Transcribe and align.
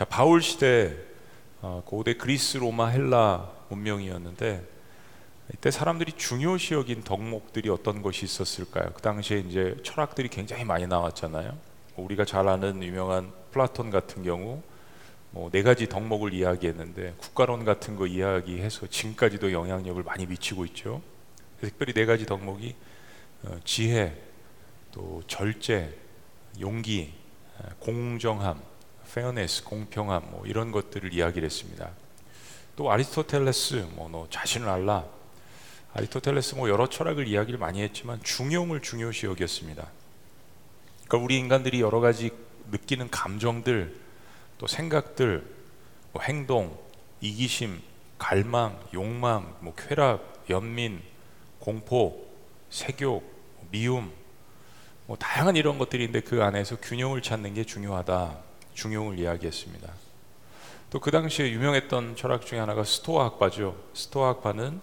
자, 0.00 0.06
바울 0.06 0.40
시대 0.40 0.96
어, 1.60 1.82
고대 1.84 2.14
그리스, 2.14 2.56
로마, 2.56 2.86
헬라 2.86 3.52
문명이었는데 3.68 4.66
이때 5.52 5.70
사람들이 5.70 6.12
중요시 6.12 6.72
여긴 6.72 7.02
덕목들이 7.02 7.68
어떤 7.68 8.00
것이 8.00 8.24
있었을까요? 8.24 8.92
그 8.94 9.02
당시에 9.02 9.40
이제 9.40 9.76
철학들이 9.82 10.30
굉장히 10.30 10.64
많이 10.64 10.86
나왔잖아요. 10.86 11.54
뭐 11.96 12.04
우리가 12.06 12.24
잘 12.24 12.48
아는 12.48 12.82
유명한 12.82 13.30
플라톤 13.50 13.90
같은 13.90 14.22
경우 14.22 14.62
뭐 15.32 15.50
네 15.50 15.62
가지 15.62 15.86
덕목을 15.86 16.32
이야기했는데 16.32 17.16
국가론 17.18 17.66
같은 17.66 17.96
거 17.96 18.06
이야기해서 18.06 18.86
지금까지도 18.86 19.52
영향력을 19.52 20.02
많이 20.02 20.24
미치고 20.24 20.64
있죠. 20.64 21.02
특별히 21.60 21.92
네 21.92 22.06
가지 22.06 22.24
덕목이 22.24 22.74
어, 23.42 23.58
지혜, 23.64 24.18
또 24.92 25.22
절제, 25.26 25.94
용기, 26.58 27.12
공정함, 27.80 28.69
fairness, 29.12 29.64
공평함 29.64 30.30
뭐 30.30 30.46
이런 30.46 30.72
것들을 30.72 31.12
이야기를 31.12 31.44
했습니다. 31.46 31.90
또 32.76 32.90
아리스토텔레스 32.90 33.88
뭐 33.94 34.13
너 34.13 34.28
자신을 34.30 34.68
알라. 34.68 35.04
아리스토텔레스 35.94 36.54
뭐 36.54 36.68
여러 36.68 36.88
철학을 36.88 37.26
이야기를 37.26 37.58
많이 37.58 37.82
했지만 37.82 38.22
중용을 38.22 38.80
중요시 38.80 39.26
여겼습니다. 39.26 39.88
그러니까 41.06 41.24
우리 41.24 41.36
인간들이 41.38 41.80
여러 41.80 42.00
가지 42.00 42.30
느끼는 42.70 43.10
감정들, 43.10 43.96
또 44.58 44.66
생각들, 44.66 45.44
뭐 46.12 46.22
행동, 46.22 46.78
이기심, 47.20 47.82
갈망, 48.18 48.78
욕망, 48.94 49.56
뭐 49.60 49.74
쾌락, 49.74 50.44
연민, 50.48 51.02
공포, 51.58 52.26
색욕, 52.70 53.24
미움, 53.70 54.12
뭐 55.06 55.16
다양한 55.16 55.56
이런 55.56 55.78
것들인데 55.78 56.20
그 56.20 56.42
안에서 56.42 56.76
균형을 56.76 57.22
찾는 57.22 57.54
게 57.54 57.64
중요하다. 57.64 58.49
중용을 58.74 59.18
이야기했습니다. 59.18 59.88
또 60.90 60.98
그 61.00 61.10
당시에 61.10 61.50
유명했던 61.52 62.16
철학 62.16 62.44
중에 62.44 62.58
하나가 62.58 62.82
스토아 62.84 63.24
학파죠. 63.26 63.76
스토아 63.94 64.28
학파는 64.30 64.80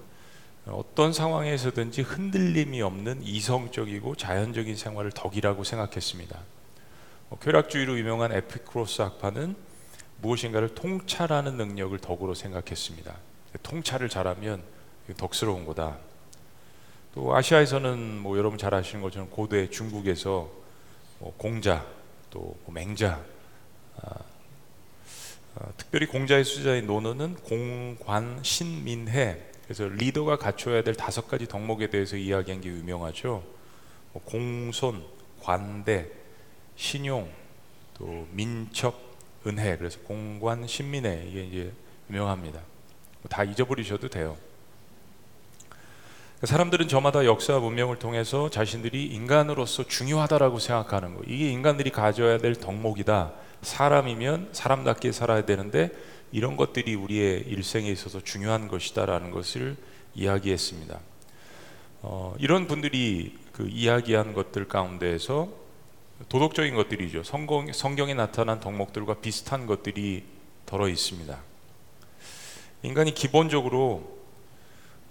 어떤 0.67 1.14
상황에서든지 1.14 2.02
흔들림이 2.02 2.81
없는 2.81 3.23
이성적이고 3.23 4.16
자연적인 4.16 4.76
생활을 4.76 5.11
덕이라고 5.11 5.64
생각했습니다. 5.64 6.39
뭐 7.30 7.39
쾌락주의로 7.39 7.98
유명한 8.00 8.31
에피크로스 8.31 9.02
학파는 9.02 9.56
무엇인가를 10.22 10.76
통찰하는 10.76 11.58
능력을 11.58 11.98
덕으로 12.00 12.33
생각했습니다. 12.33 13.14
통찰을 13.64 14.09
잘하면 14.09 14.64
덕스러운 15.17 15.66
거다. 15.66 15.98
또 17.14 17.36
아시아에서는 17.36 18.20
뭐 18.20 18.38
여러분 18.38 18.58
잘 18.58 18.73
아시는 18.73 19.02
것처럼 19.02 19.30
고대 19.30 19.70
중국에서 19.70 20.50
뭐 21.20 21.33
공자 21.38 21.86
또 22.30 22.56
뭐 22.66 22.73
맹자 22.73 23.22
특별히 25.78 26.06
공자의 26.06 26.44
수자인 26.44 26.86
논어는 26.88 27.36
공관 27.36 28.39
신민해 28.44 29.38
그래서 29.64 29.86
리더가 29.86 30.38
갖춰야 30.38 30.84
될 30.84 30.95
다섯 30.95 31.28
가지 31.28 31.48
덕목에 31.48 31.89
대해서 31.89 32.16
이야기한 32.16 32.62
게 32.62 32.70
유명하죠. 32.70 33.44
뭐 34.14 34.22
공손, 34.23 35.04
관대, 35.42 36.08
신용, 36.76 37.30
또 37.95 38.28
민첩, 38.31 38.95
은혜 39.45 39.78
그래서 39.78 40.00
공관 40.02 40.67
신민해 40.67 41.26
이게 41.28 41.44
이제 41.44 41.73
유명합니다. 42.09 42.61
다 43.30 43.44
잊어버리셔도 43.44 44.09
돼요. 44.09 44.38
사람들은 46.44 46.88
저마다 46.88 47.26
역사 47.26 47.58
문명을 47.58 47.98
통해서 47.98 48.50
자신들이 48.50 49.06
인간으로서 49.08 49.88
중요하다라고 49.88 50.59
생각하는 50.59 51.16
거. 51.16 51.23
이게 51.26 51.50
인간들이 51.50 51.89
가져야 51.89 52.38
될 52.38 52.56
덕목이다. 52.56 53.34
사람이면 53.61 54.50
사람답게 54.52 55.11
살아야 55.11 55.45
되는데 55.45 55.91
이런 56.31 56.58
것들이 56.58 56.95
우리의 56.95 57.41
일생에 57.47 57.89
있어서 57.89 58.22
중요한 58.22 58.67
것이다라는 58.67 59.31
것을 59.31 59.77
이야기했습니다. 60.16 60.99
어, 62.02 62.36
이런 62.39 62.67
분들이 62.67 63.37
그 63.52 63.67
이야기한 63.67 64.33
것들 64.33 64.67
가운데에서 64.67 65.49
도덕적인 66.30 66.76
것들이죠. 66.76 67.23
성경, 67.23 67.71
성경에 67.71 68.14
나타난 68.14 68.59
덕목들과 68.59 69.15
비슷한 69.15 69.65
것들이 69.65 70.23
덜어 70.65 70.89
있습니다. 70.89 71.37
인간이 72.83 73.14
기본적으로 73.14 74.17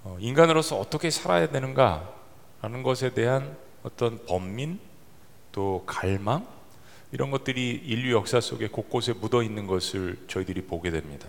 어, 0.04 0.16
인간으로서 0.20 0.78
어떻게 0.78 1.10
살아야 1.10 1.48
되는가라는 1.48 2.82
것에 2.82 3.14
대한 3.14 3.56
어떤 3.82 4.24
번민 4.26 4.78
또 5.52 5.82
갈망 5.86 6.46
이런 7.12 7.30
것들이 7.30 7.82
인류 7.84 8.14
역사 8.14 8.40
속에 8.40 8.68
곳곳에 8.68 9.12
묻어 9.12 9.42
있는 9.42 9.66
것을 9.66 10.18
저희들이 10.28 10.62
보게 10.62 10.90
됩니다. 10.90 11.28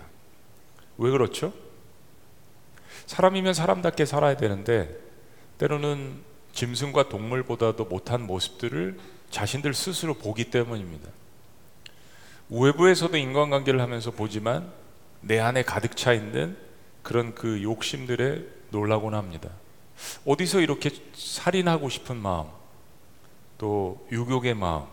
왜 0.98 1.10
그렇죠? 1.10 1.52
사람이면 3.06 3.54
사람답게 3.54 4.04
살아야 4.04 4.36
되는데 4.36 4.98
때로는 5.58 6.20
짐승과 6.52 7.08
동물보다도 7.08 7.84
못한 7.84 8.26
모습들을 8.26 8.98
자신들 9.30 9.74
스스로 9.74 10.14
보기 10.14 10.50
때문입니다. 10.50 11.08
외부에서도 12.50 13.16
인간관계를 13.16 13.80
하면서 13.80 14.10
보지만 14.10 14.72
내 15.20 15.38
안에 15.38 15.62
가득 15.62 15.96
차 15.96 16.12
있는 16.12 16.56
그런 17.02 17.34
그 17.34 17.62
욕심들에 17.62 18.44
놀라곤 18.70 19.14
합니다. 19.14 19.50
어디서 20.24 20.60
이렇게 20.60 20.90
살인하고 21.14 21.88
싶은 21.88 22.16
마음, 22.16 22.46
또 23.58 24.06
유욕의 24.12 24.54
마음, 24.54 24.84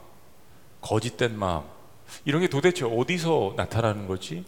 거짓된 0.85 1.37
마음, 1.37 1.63
이런 2.25 2.41
게 2.41 2.47
도대체 2.47 2.85
어디서 2.85 3.55
나타나는 3.57 4.07
거지? 4.07 4.45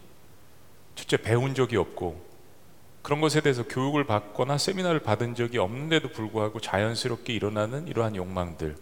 첫째, 0.93 1.17
배운 1.17 1.55
적이 1.55 1.77
없고, 1.77 2.23
그런 3.01 3.21
것에 3.21 3.41
대해서 3.41 3.63
교육을 3.63 4.03
받거나 4.03 4.59
세미나를 4.59 4.99
받은 4.99 5.33
적이 5.33 5.57
없는데도 5.57 6.09
불구하고 6.09 6.59
자연스럽게 6.59 7.33
일어나는 7.33 7.87
이러한 7.87 8.15
욕망들. 8.15 8.75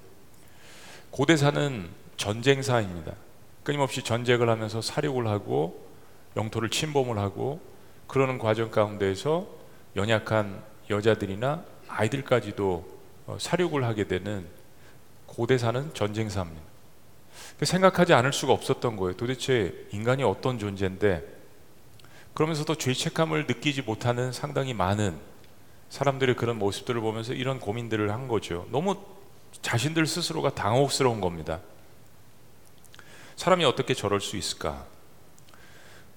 고대사는 1.12 1.90
전쟁사입니다. 2.18 3.14
끊임없이 3.64 4.04
전쟁을 4.04 4.50
하면서 4.50 4.82
사륙을 4.82 5.28
하고 5.28 5.88
영토를 6.36 6.70
침범을 6.70 7.18
하고 7.18 7.62
그러는 8.08 8.38
과정 8.38 8.70
가운데에서 8.70 9.48
연약한 9.96 10.62
여자들이나 10.90 11.64
아이들까지도 11.88 12.96
어, 13.28 13.38
사륙을 13.40 13.86
하게 13.86 14.08
되는 14.08 14.46
고대사는 15.26 15.94
전쟁사입니다. 15.94 16.75
생각하지 17.62 18.14
않을 18.14 18.34
수가 18.34 18.54
없었던 18.54 18.98
거예요. 18.98 19.16
도대체 19.16 19.88
인간이 19.92 20.24
어떤 20.24 20.60
존재인데 20.60 21.24
그러면서도 22.34 22.76
죄책감을 22.76 23.46
느끼지 23.48 23.84
못하는 23.84 24.32
상당히 24.32 24.74
많은 24.74 25.18
사람들의 25.90 26.36
그런 26.36 26.60
모습들을 26.60 27.00
보면서 27.00 27.34
이런 27.34 27.60
고민들을 27.60 28.12
한 28.12 28.28
거죠. 28.28 28.68
너무 28.72 28.98
자신들 29.62 30.06
스스로가 30.06 30.54
당혹스러운 30.54 31.22
겁니다. 31.22 31.62
사람이 33.38 33.64
어떻게 33.66 33.94
저럴 33.94 34.20
수 34.20 34.38
있을까? 34.38 34.86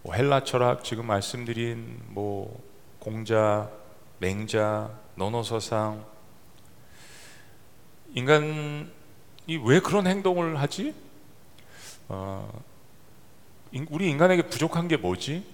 뭐 0.02 0.14
헬라 0.14 0.44
철학 0.44 0.84
지금 0.84 1.06
말씀드린 1.06 2.00
뭐 2.06 2.62
공자, 2.98 3.70
맹자, 4.18 4.90
너노서상 5.14 6.04
인간이 8.14 8.88
왜 9.64 9.80
그런 9.80 10.06
행동을 10.06 10.60
하지? 10.60 10.94
어, 12.08 12.62
우리 13.90 14.08
인간에게 14.08 14.42
부족한 14.42 14.88
게 14.88 14.96
뭐지? 14.96 15.44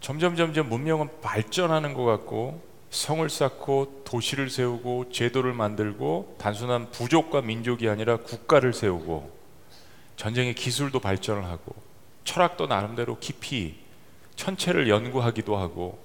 점점 0.00 0.34
점점 0.34 0.68
문명은 0.68 1.20
발전하는 1.20 1.94
것 1.94 2.04
같고 2.04 2.62
성을 2.90 3.28
쌓고 3.28 4.02
도시를 4.04 4.50
세우고 4.50 5.12
제도를 5.12 5.52
만들고 5.52 6.36
단순한 6.38 6.90
부족과 6.90 7.42
민족이 7.42 7.88
아니라 7.88 8.16
국가를 8.16 8.72
세우고 8.72 9.38
전쟁의 10.16 10.54
기술도 10.54 10.98
발전을 10.98 11.44
하고 11.44 11.74
철학도 12.24 12.66
나름대로 12.66 13.18
깊이 13.18 13.76
천체를 14.34 14.88
연구하기도 14.88 15.56
하고 15.56 16.02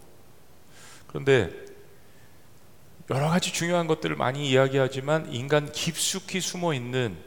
그런데 1.07 1.51
여러 3.09 3.29
가지 3.29 3.51
중요한 3.51 3.87
것들을 3.87 4.15
많이 4.15 4.49
이야기하지만 4.49 5.33
인간 5.33 5.71
깊숙이 5.71 6.41
숨어 6.41 6.73
있는 6.73 7.17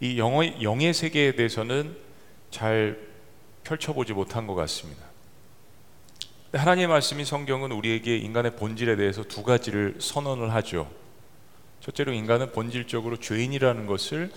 이 0.00 0.18
영의, 0.18 0.62
영의 0.62 0.94
세계에 0.94 1.32
대해서는 1.32 1.96
잘 2.50 2.98
펼쳐보지 3.64 4.14
못한 4.14 4.46
것 4.46 4.54
같습니다. 4.54 5.04
하나님의 6.52 6.88
말씀이 6.88 7.24
성경은 7.24 7.70
우리에게 7.70 8.16
인간의 8.16 8.56
본질에 8.56 8.96
대해서 8.96 9.22
두 9.22 9.42
가지를 9.42 9.96
선언을 10.00 10.52
하죠. 10.54 10.90
첫째로 11.80 12.12
인간은 12.12 12.52
본질적으로 12.52 13.18
죄인이라는 13.18 13.86
것을 13.86 14.32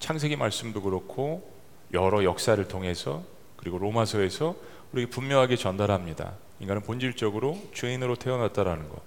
창세기 0.00 0.36
말씀도 0.36 0.82
그렇고 0.82 1.48
여러 1.92 2.24
역사를 2.24 2.66
통해서 2.66 3.22
그리고 3.56 3.78
로마서에서 3.78 4.56
우리에게 4.92 5.10
분명하게 5.10 5.56
전달합니다. 5.56 6.34
인간은 6.60 6.82
본질적으로 6.82 7.58
죄인으로 7.74 8.16
태어났다라는 8.16 8.88
것. 8.88 9.00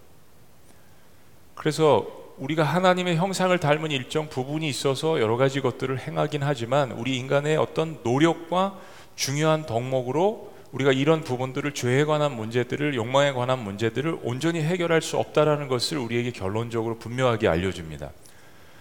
그래서 1.56 2.25
우리가 2.38 2.64
하나님의 2.64 3.16
형상을 3.16 3.58
닮은 3.58 3.92
일정 3.92 4.28
부분이 4.28 4.68
있어서 4.68 5.22
여러 5.22 5.38
가지 5.38 5.62
것들을 5.62 6.00
행하긴 6.00 6.44
하지만 6.44 6.92
우리 6.92 7.18
인간의 7.18 7.56
어떤 7.58 8.00
노력과 8.04 8.78
중요한 9.16 9.66
덕목으로 9.66 10.54
우리가 10.74 10.92
이런 10.92 11.24
부분들을 11.24 11.74
죄에 11.74 12.04
관한 12.04 12.36
문제들을 12.36 12.96
욕망에 12.96 13.32
관한 13.32 13.60
문제들을 13.60 14.20
온전히 14.24 14.62
해결할 14.62 15.02
수 15.02 15.18
없다라는 15.18 15.70
것을 15.70 15.98
우리에게 15.98 16.32
결론적으로 16.32 16.98
분명하게 16.98 17.48
알려줍니다. 17.48 18.12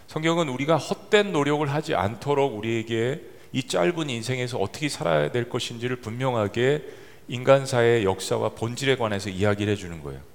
성경은 0.08 0.48
우리가 0.48 0.76
헛된 0.76 1.30
노력을 1.32 1.64
하지 1.70 1.94
않도록 1.94 2.58
우리에게 2.58 3.22
이 3.52 3.62
짧은 3.62 4.10
인생에서 4.10 4.58
어떻게 4.58 4.88
살아야 4.88 5.30
될 5.30 5.48
것인지를 5.48 5.96
분명하게 5.96 6.82
인간사의 7.28 8.04
역사와 8.04 8.50
본질에 8.50 8.96
관해서 8.96 9.30
이야기를 9.30 9.72
해주는 9.72 10.02
거예요. 10.02 10.33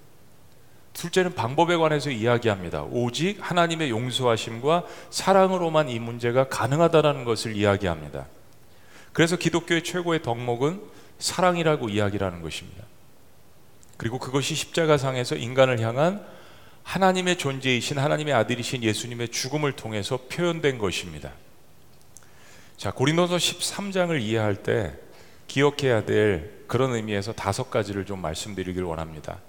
둘째는 0.94 1.36
방법에 1.36 1.78
관해서 1.78 2.10
이야기합니다. 2.10 2.84
오직 2.84 3.38
하나님의 3.40 3.90
용서하심과 3.90 4.86
사랑으로만 5.10 5.90
이 5.90 6.00
문제가 6.00 6.48
가능하다는 6.50 7.24
것을 7.24 7.56
이야기합니다. 7.56 8.28
그래서 9.14 9.38
기독교의 9.38 9.84
최고의 9.84 10.22
덕목은 10.22 10.82
사랑이라고 11.20 11.90
이야기를 11.90 12.26
하는 12.26 12.42
것입니다. 12.42 12.84
그리고 13.98 14.18
그것이 14.18 14.56
십자가상에서 14.56 15.36
인간을 15.36 15.80
향한 15.82 16.26
하나님의 16.84 17.38
존재이신 17.38 17.98
하나님의 18.00 18.34
아들이신 18.34 18.84
예수님의 18.84 19.30
죽음을 19.30 19.74
통해서 19.74 20.18
표현된 20.30 20.78
것입니다. 20.78 21.34
자, 22.78 22.92
고린도서 22.92 23.36
13장을 23.36 24.20
이해할 24.22 24.64
때 24.64 24.94
기억해야 25.48 26.06
될 26.06 26.64
그런 26.68 26.94
의미에서 26.94 27.34
다섯 27.34 27.70
가지를 27.70 28.06
좀 28.06 28.22
말씀드리길 28.22 28.84
원합니다. 28.84 29.40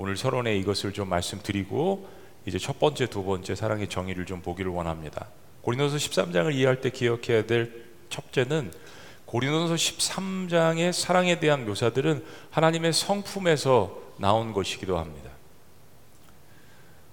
오늘 0.00 0.16
서론에 0.16 0.56
이것을 0.58 0.92
좀 0.92 1.08
말씀드리고 1.08 2.08
이제 2.46 2.56
첫 2.56 2.78
번째, 2.78 3.06
두 3.06 3.24
번째 3.24 3.56
사랑의 3.56 3.88
정의를 3.88 4.26
좀 4.26 4.42
보기를 4.42 4.70
원합니다. 4.70 5.26
고린도서 5.62 5.96
13장을 5.96 6.54
이해할 6.54 6.80
때 6.80 6.90
기억해야 6.90 7.46
될 7.46 7.84
첫째는 8.08 8.72
고린도서 9.24 9.74
13장의 9.74 10.92
사랑에 10.92 11.40
대한 11.40 11.66
묘사들은 11.66 12.24
하나님의 12.52 12.92
성품에서 12.92 13.98
나온 14.18 14.52
것이기도 14.52 14.96
합니다. 14.98 15.30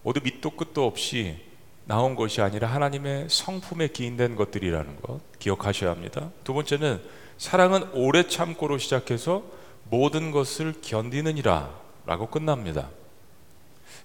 모두 0.04 0.22
밑도 0.24 0.52
끝도 0.52 0.86
없이 0.86 1.38
나온 1.86 2.14
것이 2.14 2.42
아니라 2.42 2.68
하나님의 2.68 3.30
성품에 3.32 3.88
기인된 3.88 4.36
것들이라는 4.36 5.02
것 5.02 5.22
기억하셔야 5.40 5.90
합니다. 5.90 6.30
두 6.44 6.54
번째는 6.54 7.02
사랑은 7.40 7.94
오래 7.94 8.28
참고로 8.28 8.78
시작해서 8.78 9.42
모든 9.90 10.30
것을 10.30 10.76
견디느니라 10.84 11.85
라고 12.06 12.28
끝납니다. 12.28 12.90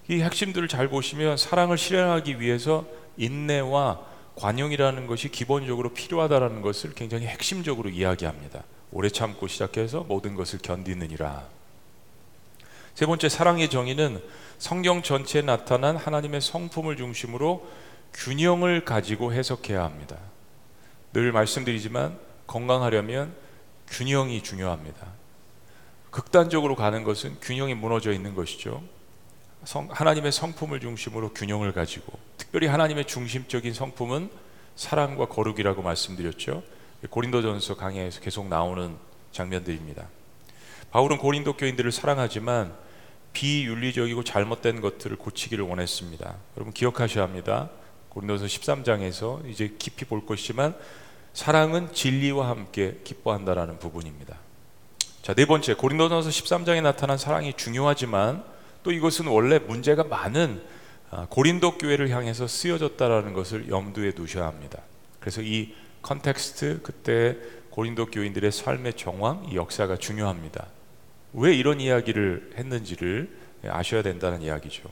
이 0.07 0.21
핵심들을 0.21 0.67
잘 0.67 0.87
보시면 0.87 1.37
사랑을 1.37 1.77
실현하기 1.77 2.39
위해서 2.39 2.85
인내와 3.17 4.01
관용이라는 4.35 5.07
것이 5.07 5.29
기본적으로 5.29 5.93
필요하다라는 5.93 6.61
것을 6.61 6.93
굉장히 6.93 7.27
핵심적으로 7.27 7.89
이야기합니다. 7.89 8.63
오래 8.91 9.09
참고 9.09 9.47
시작해서 9.47 10.01
모든 10.01 10.35
것을 10.35 10.59
견디느니라. 10.59 11.47
세 12.93 13.05
번째 13.05 13.29
사랑의 13.29 13.69
정의는 13.69 14.21
성경 14.57 15.01
전체에 15.01 15.41
나타난 15.43 15.95
하나님의 15.95 16.41
성품을 16.41 16.97
중심으로 16.97 17.67
균형을 18.13 18.83
가지고 18.83 19.33
해석해야 19.33 19.83
합니다. 19.83 20.17
늘 21.13 21.31
말씀드리지만 21.31 22.17
건강하려면 22.47 23.33
균형이 23.87 24.43
중요합니다. 24.43 25.20
극단적으로 26.11 26.75
가는 26.75 27.03
것은 27.03 27.37
균형이 27.41 27.73
무너져 27.73 28.11
있는 28.11 28.35
것이죠. 28.35 28.83
성, 29.63 29.87
하나님의 29.91 30.31
성품을 30.31 30.79
중심으로 30.79 31.33
균형을 31.33 31.71
가지고 31.71 32.19
특별히 32.37 32.67
하나님의 32.67 33.05
중심적인 33.05 33.73
성품은 33.73 34.29
사랑과 34.75 35.27
거룩이라고 35.27 35.81
말씀드렸죠. 35.81 36.63
고린도전서 37.09 37.75
강해에서 37.77 38.19
계속 38.21 38.47
나오는 38.47 38.95
장면들입니다. 39.31 40.07
바울은 40.91 41.17
고린도 41.17 41.53
교인들을 41.57 41.91
사랑하지만 41.91 42.73
비윤리적이고 43.33 44.23
잘못된 44.23 44.81
것들을 44.81 45.15
고치기를 45.17 45.63
원했습니다. 45.63 46.35
여러분 46.57 46.73
기억하셔야 46.73 47.23
합니다. 47.23 47.69
고린도서 48.09 48.45
13장에서 48.45 49.47
이제 49.49 49.73
깊이 49.79 50.03
볼 50.03 50.25
것이지만 50.25 50.75
사랑은 51.33 51.93
진리와 51.93 52.49
함께 52.49 52.99
기뻐한다라는 53.05 53.79
부분입니다. 53.79 54.37
자, 55.21 55.35
네 55.35 55.45
번째 55.45 55.75
고린도전서 55.75 56.29
13장에 56.29 56.81
나타난 56.81 57.15
사랑이 57.15 57.53
중요하지만 57.53 58.43
또 58.81 58.91
이것은 58.91 59.27
원래 59.27 59.59
문제가 59.59 60.03
많은 60.03 60.63
아, 61.11 61.27
고린도 61.29 61.77
교회를 61.77 62.09
향해서 62.09 62.47
쓰여졌다라는 62.47 63.33
것을 63.33 63.69
염두에 63.69 64.13
두셔야 64.13 64.47
합니다. 64.47 64.81
그래서 65.19 65.43
이 65.43 65.75
context 66.01 66.79
그때 66.81 67.37
고린도 67.69 68.07
교인들의 68.07 68.51
삶의 68.51 68.93
정황, 68.95 69.45
이 69.51 69.55
역사가 69.55 69.97
중요합니다. 69.97 70.65
왜 71.33 71.53
이런 71.53 71.79
이야기를 71.79 72.53
했는지를 72.57 73.29
아셔야 73.67 74.01
된다는 74.01 74.41
이야기죠. 74.41 74.89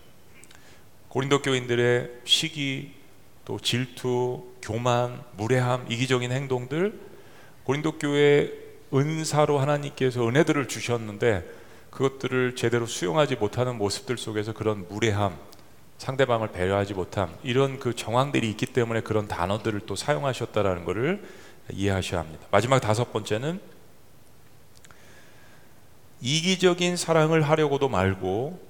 고린도 1.07 1.41
교인들의 1.41 2.11
시기, 2.25 2.93
또 3.45 3.57
질투, 3.57 4.43
교만, 4.61 5.23
무례함, 5.35 5.87
이기적인 5.89 6.31
행동들, 6.31 6.99
고린도 7.63 7.97
교회 7.97 8.69
은사로 8.94 9.59
하나님께서 9.59 10.27
은혜들을 10.27 10.68
주셨는데 10.68 11.50
그것들을 11.91 12.56
제대로 12.56 12.86
수용하지 12.86 13.36
못하는 13.36 13.77
모습들 13.77 14.18
속에서 14.18 14.53
그런 14.53 14.88
무례함, 14.88 15.36
상대방을 15.97 16.50
배려하지 16.51 16.94
못함 16.94 17.30
이런 17.44 17.80
그 17.80 17.95
정황들이 17.95 18.50
있기 18.51 18.68
때문에 18.68 19.01
그런 19.01 19.27
단어들을 19.27 19.81
또 19.81 19.95
사용하셨다라는 19.95 20.86
것을 20.86 21.24
이해하셔야 21.71 22.21
합니다. 22.21 22.45
마지막 22.51 22.80
다섯 22.80 23.12
번째는 23.12 23.59
이기적인 26.21 26.97
사랑을 26.97 27.41
하려고도 27.41 27.89
말고 27.89 28.68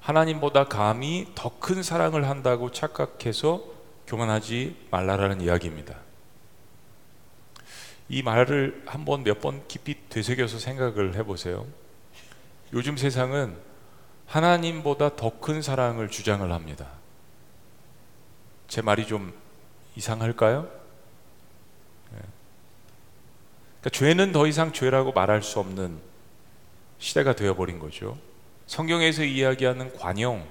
하나님보다 0.00 0.64
감히 0.64 1.26
더 1.34 1.50
큰 1.58 1.82
사랑을 1.82 2.28
한다고 2.28 2.70
착각해서 2.70 3.64
교만하지 4.06 4.76
말라라는 4.92 5.40
이야기입니다. 5.40 6.05
이 8.08 8.22
말을 8.22 8.82
한번 8.86 9.24
몇 9.24 9.40
번 9.40 9.66
깊이 9.68 9.96
되새겨서 10.08 10.58
생각을 10.58 11.14
해보세요. 11.16 11.66
요즘 12.72 12.96
세상은 12.96 13.56
하나님보다 14.26 15.16
더 15.16 15.30
큰 15.40 15.62
사랑을 15.62 16.08
주장을 16.10 16.50
합니다. 16.50 16.88
제 18.68 18.82
말이 18.82 19.06
좀 19.06 19.32
이상할까요? 19.96 20.62
네. 22.12 22.18
그러니까 23.80 23.90
죄는 23.90 24.32
더 24.32 24.46
이상 24.46 24.72
죄라고 24.72 25.12
말할 25.12 25.42
수 25.42 25.60
없는 25.60 25.98
시대가 26.98 27.34
되어버린 27.34 27.78
거죠. 27.78 28.18
성경에서 28.66 29.22
이야기하는 29.22 29.96
관용, 29.96 30.46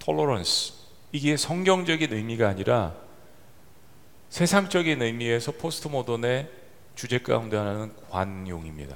톨러런스 0.00 0.72
이게 1.12 1.36
성경적인 1.36 2.12
의미가 2.12 2.48
아니라 2.48 2.94
세상적인 4.30 5.02
의미에서 5.02 5.52
포스트 5.52 5.88
모던의 5.88 6.50
주제 7.00 7.18
가운데 7.18 7.56
하나는 7.56 7.94
관용입니다. 8.10 8.94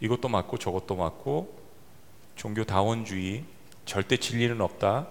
이것도 0.00 0.28
맞고 0.28 0.56
저것도 0.56 0.96
맞고 0.96 1.54
종교 2.34 2.64
다원주의 2.64 3.44
절대 3.84 4.16
진리는 4.16 4.58
없다. 4.62 5.08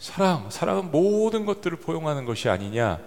사랑, 0.00 0.50
사랑은 0.50 0.90
모든 0.90 1.46
것들을 1.46 1.78
포용하는 1.78 2.24
것이 2.24 2.48
아니냐. 2.48 2.98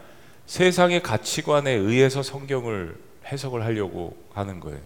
세상의 0.45 1.03
가치관에 1.03 1.71
의해서 1.71 2.23
성경을 2.23 2.97
해석을 3.25 3.65
하려고 3.65 4.15
하는 4.33 4.61
거예요. 4.61 4.79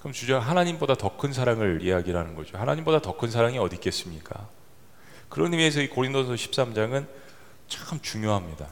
그럼 0.00 0.12
주저 0.12 0.38
하나님보다 0.38 0.96
더 0.96 1.16
큰 1.16 1.32
사랑을 1.32 1.80
이야기하는 1.80 2.34
거죠. 2.34 2.58
하나님보다 2.58 3.00
더 3.00 3.16
큰 3.16 3.30
사랑이 3.30 3.56
어디 3.56 3.76
있겠습니까? 3.76 4.50
그런 5.30 5.50
의미에서 5.54 5.80
이 5.80 5.88
고린도서 5.88 6.34
13장은 6.34 7.06
참 7.68 8.00
중요합니다. 8.02 8.68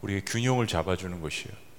우리의 0.00 0.24
균형을 0.24 0.66
잡아주는 0.66 1.20
것이에요. 1.20 1.71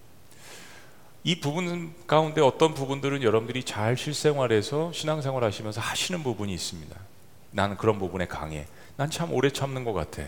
이 1.24 1.40
부분 1.40 1.94
가운데 2.06 2.42
어떤 2.42 2.74
부분들은 2.74 3.24
여러분들이 3.24 3.64
잘 3.64 3.96
실생활에서 3.96 4.92
신앙생활 4.92 5.44
하시면서 5.44 5.80
하시는 5.80 6.22
부분이 6.22 6.54
있습니다. 6.54 6.96
나는 7.52 7.78
그런 7.78 7.98
부분에 7.98 8.28
강해. 8.28 8.68
난 8.98 9.10
참 9.10 9.32
오래 9.32 9.50
참는 9.50 9.84
것 9.86 9.94
같아. 9.94 10.24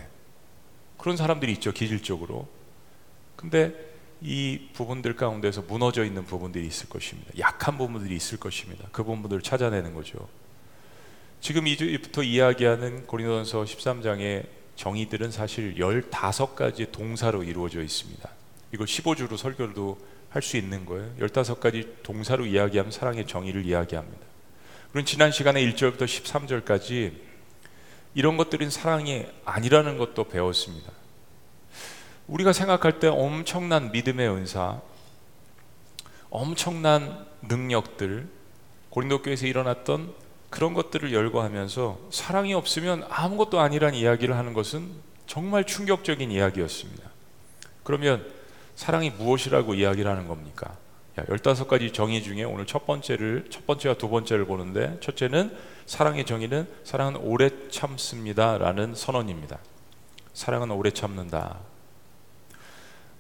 그런 0.98 1.18
사람들이 1.18 1.52
있죠, 1.54 1.72
기질적으로. 1.72 2.48
근데 3.36 3.74
이 4.22 4.70
부분들 4.74 5.16
가운데서 5.18 5.64
무너져 5.64 6.06
있는 6.06 6.26
부분들이 6.26 6.66
있을 6.66 6.88
것입니다. 6.88 7.32
약한 7.38 7.78
부분들이 7.78 8.16
있을 8.16 8.40
것입니다. 8.40 8.88
그 8.92 9.04
부분들을 9.04 9.42
찾아내는 9.42 9.94
거죠. 9.94 10.28
지금 11.42 11.68
이부터 11.68 12.24
이야기하는 12.24 13.06
고린도전서 13.06 13.66
13장의 13.66 14.48
정의들은 14.78 15.32
사실 15.32 15.76
15가지 15.76 16.92
동사로 16.92 17.44
이루어져 17.44 17.82
있습니다. 17.82 18.30
이걸 18.74 18.88
15주로 18.88 19.38
설교도 19.38 20.15
할 20.36 20.42
수 20.42 20.58
있는 20.58 20.86
거예요. 20.86 21.16
15가지 21.18 22.04
동사로 22.04 22.46
이야기하면 22.46 22.92
사랑의 22.92 23.26
정의를 23.26 23.66
이야기합니다. 23.66 24.20
그럼 24.92 25.06
지난 25.06 25.32
시간에 25.32 25.66
1절부터 25.66 26.04
13절까지 26.04 27.14
이런 28.16 28.36
것들은 28.36 28.70
사랑이 28.70 29.26
아니라는 29.46 29.98
것도 29.98 30.26
배웠습니다. 30.26 30.92
우리가 32.28 32.52
생각할 32.52 33.00
때 33.00 33.08
엄청난 33.08 33.94
믿음의 33.94 34.30
은사, 34.30 34.82
엄청난 36.30 37.26
능력들, 37.44 38.28
고린도 38.90 39.22
교회에서 39.22 39.48
일어났던 39.48 40.14
그런 40.50 40.74
것들을 40.74 41.14
열거하면서 41.14 42.10
사랑이 42.12 42.54
없으면 42.54 43.06
아무것도 43.10 43.62
아니란 43.62 43.94
이야기를 43.94 44.36
하는 44.36 44.52
것은 44.52 44.92
정말 45.28 45.64
충격적인 45.64 46.30
이야기였습니다. 46.30 47.10
그러면 47.84 48.45
사랑이 48.76 49.10
무엇이라고 49.12 49.74
이야기를 49.76 50.10
하는 50.10 50.28
겁니까? 50.28 50.76
야, 51.18 51.24
15가지 51.26 51.94
정의 51.94 52.22
중에 52.22 52.44
오늘 52.44 52.66
첫 52.66 52.86
번째를 52.86 53.48
첫 53.50 53.66
번째와 53.66 53.96
두 53.96 54.10
번째를 54.10 54.46
보는데 54.46 54.98
첫째는 55.02 55.56
사랑의 55.86 56.26
정의는 56.26 56.68
사랑은 56.84 57.16
오래 57.18 57.50
참습니다라는 57.70 58.96
선언입니다. 58.96 59.60
사랑은 60.34 60.72
오래 60.72 60.92
참는다. 60.92 61.60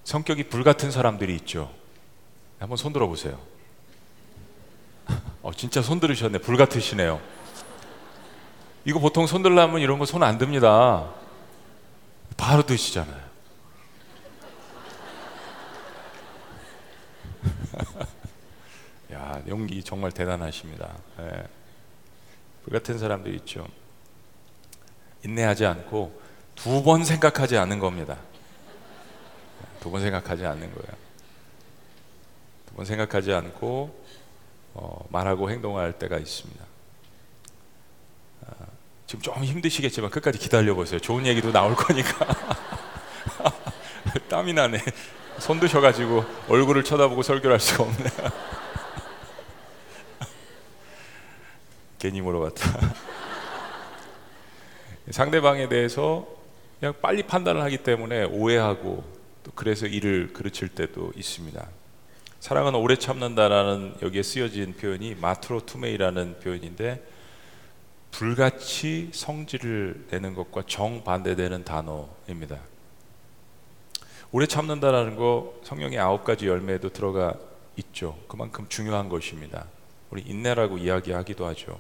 성격이 0.03 0.49
불같은 0.49 0.91
사람들이 0.91 1.33
있죠. 1.37 1.71
한번 2.59 2.77
손 2.77 2.91
들어 2.93 3.07
보세요. 3.07 3.39
어, 5.41 5.51
진짜 5.53 5.81
손 5.81 5.99
들으셨네. 5.99 6.39
불같으시네요. 6.39 7.21
이거 8.85 8.99
보통 8.99 9.25
손 9.25 9.41
들려면 9.41 9.81
이런 9.81 9.97
거 9.99 10.05
손 10.05 10.21
안 10.23 10.37
듭니다. 10.37 11.09
바로 12.37 12.63
드시잖아요. 12.65 13.24
야, 19.13 19.41
용기 19.47 19.83
정말 19.83 20.11
대단하십니다. 20.11 20.95
예. 21.19 21.47
불 22.63 22.73
같은 22.73 22.97
사람들 22.97 23.33
있죠. 23.35 23.67
인내하지 25.23 25.65
않고 25.65 26.21
두 26.55 26.83
번 26.83 27.03
생각하지 27.03 27.57
않는 27.57 27.79
겁니다. 27.79 28.17
두 29.81 29.91
번 29.91 30.01
생각하지 30.01 30.45
않는 30.45 30.73
거예요. 30.73 30.91
두 32.67 32.75
번 32.75 32.85
생각하지 32.85 33.31
않고 33.33 34.03
어, 34.73 35.05
말하고 35.09 35.49
행동할 35.51 35.93
때가 35.97 36.17
있습니다. 36.17 36.65
아, 38.47 38.53
지금 39.07 39.21
좀 39.21 39.43
힘드시겠지만 39.43 40.09
끝까지 40.09 40.37
기다려 40.39 40.73
보세요. 40.75 40.99
좋은 40.99 41.25
얘기도 41.25 41.51
나올 41.51 41.75
거니까. 41.75 42.25
땀이 44.29 44.53
나네. 44.53 44.79
손 45.39 45.59
드셔가지고 45.59 46.23
얼굴을 46.47 46.83
쳐다보고 46.83 47.21
설교를 47.21 47.53
할 47.53 47.59
수가 47.59 47.83
없네. 47.83 48.05
괜히 51.99 52.21
물어봤다. 52.21 52.93
상대방에 55.11 55.69
대해서 55.69 56.27
그냥 56.79 56.93
빨리 57.01 57.23
판단을 57.23 57.61
하기 57.63 57.79
때문에 57.79 58.25
오해하고 58.25 59.03
또 59.43 59.51
그래서 59.55 59.85
일을 59.85 60.33
그르칠 60.33 60.69
때도 60.69 61.11
있습니다. 61.15 61.67
사랑은 62.39 62.75
오래 62.75 62.95
참는다라는 62.95 63.95
여기에 64.01 64.23
쓰여진 64.23 64.73
표현이 64.75 65.15
마트로 65.15 65.65
투메이라는 65.65 66.39
표현인데 66.39 67.03
불같이 68.11 69.09
성질을 69.13 70.07
내는 70.11 70.35
것과 70.35 70.63
정반대되는 70.67 71.65
단어입니다. 71.65 72.59
오래 74.31 74.45
참는다라는 74.47 75.15
거 75.15 75.53
성령의 75.63 75.99
아홉 75.99 76.23
가지 76.23 76.47
열매에도 76.47 76.89
들어가 76.89 77.35
있죠. 77.77 78.17
그만큼 78.27 78.65
중요한 78.69 79.09
것입니다. 79.09 79.65
우리 80.09 80.21
인내라고 80.21 80.77
이야기하기도 80.77 81.45
하죠. 81.47 81.79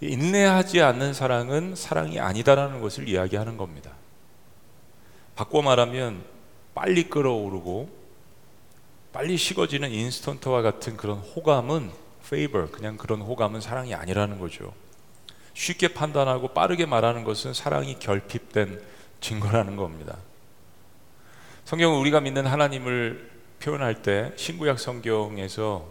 인내하지 0.00 0.80
않는 0.80 1.12
사랑은 1.12 1.74
사랑이 1.76 2.18
아니다라는 2.20 2.80
것을 2.80 3.08
이야기하는 3.08 3.56
겁니다. 3.56 3.92
바꿔 5.34 5.62
말하면 5.62 6.24
빨리 6.74 7.08
끓어오르고 7.08 8.00
빨리 9.12 9.36
식어지는 9.36 9.90
인스턴트와 9.90 10.62
같은 10.62 10.96
그런 10.96 11.18
호감은 11.18 11.90
favor 12.24 12.70
그냥 12.70 12.96
그런 12.96 13.20
호감은 13.20 13.60
사랑이 13.60 13.94
아니라는 13.94 14.38
거죠. 14.38 14.72
쉽게 15.52 15.88
판단하고 15.88 16.48
빠르게 16.48 16.86
말하는 16.86 17.24
것은 17.24 17.52
사랑이 17.52 17.98
결핍된 17.98 18.80
증거라는 19.20 19.76
겁니다. 19.76 20.16
성경은 21.70 22.00
우리가 22.00 22.20
믿는 22.20 22.48
하나님을 22.48 23.30
표현할 23.60 24.02
때 24.02 24.32
신구약 24.34 24.80
성경에서 24.80 25.86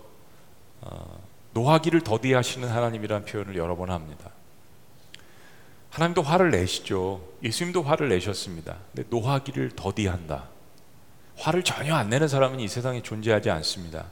어, 0.82 1.20
노하기를 1.54 2.02
더디하시는 2.02 2.68
하나님이라는 2.68 3.26
표현을 3.26 3.56
여러 3.56 3.78
번 3.78 3.90
합니다. 3.90 4.30
하나님도 5.90 6.22
화를 6.22 6.52
내시죠. 6.52 7.22
예수님도 7.44 7.84
화를 7.84 8.10
내셨습니다. 8.10 8.76
근데 8.94 9.08
노하기를 9.10 9.72
더디한다. 9.78 10.50
화를 11.38 11.64
전혀 11.64 11.96
안 11.96 12.10
내는 12.10 12.28
사람은 12.28 12.60
이 12.60 12.68
세상에 12.68 13.02
존재하지 13.02 13.50
않습니다. 13.50 14.08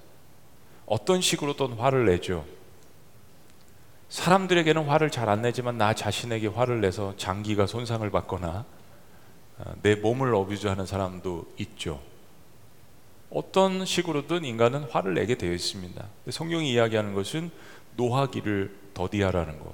어떤 0.86 1.19
식으로든 1.19 1.74
화를 1.74 2.05
내죠. 2.05 2.45
사람들에게는 4.07 4.86
화를 4.86 5.09
잘 5.09 5.27
안 5.27 5.41
내지만 5.41 5.77
나 5.77 5.93
자신에게 5.93 6.47
화를 6.47 6.79
내서 6.79 7.13
장기가 7.17 7.67
손상을 7.67 8.09
받거나 8.09 8.59
어, 8.59 8.76
내 9.81 9.95
몸을 9.95 10.33
어뷰즈하는 10.35 10.85
사람도 10.85 11.45
있죠. 11.57 12.01
어떤 13.29 13.85
식으로든 13.85 14.45
인간은 14.45 14.83
화를 14.83 15.13
내게 15.13 15.35
되어 15.35 15.51
있습니다. 15.51 16.05
성경이 16.29 16.71
이야기하는 16.71 17.13
것은 17.13 17.51
노하기를 17.95 18.75
더디하라는 18.93 19.59
것. 19.59 19.73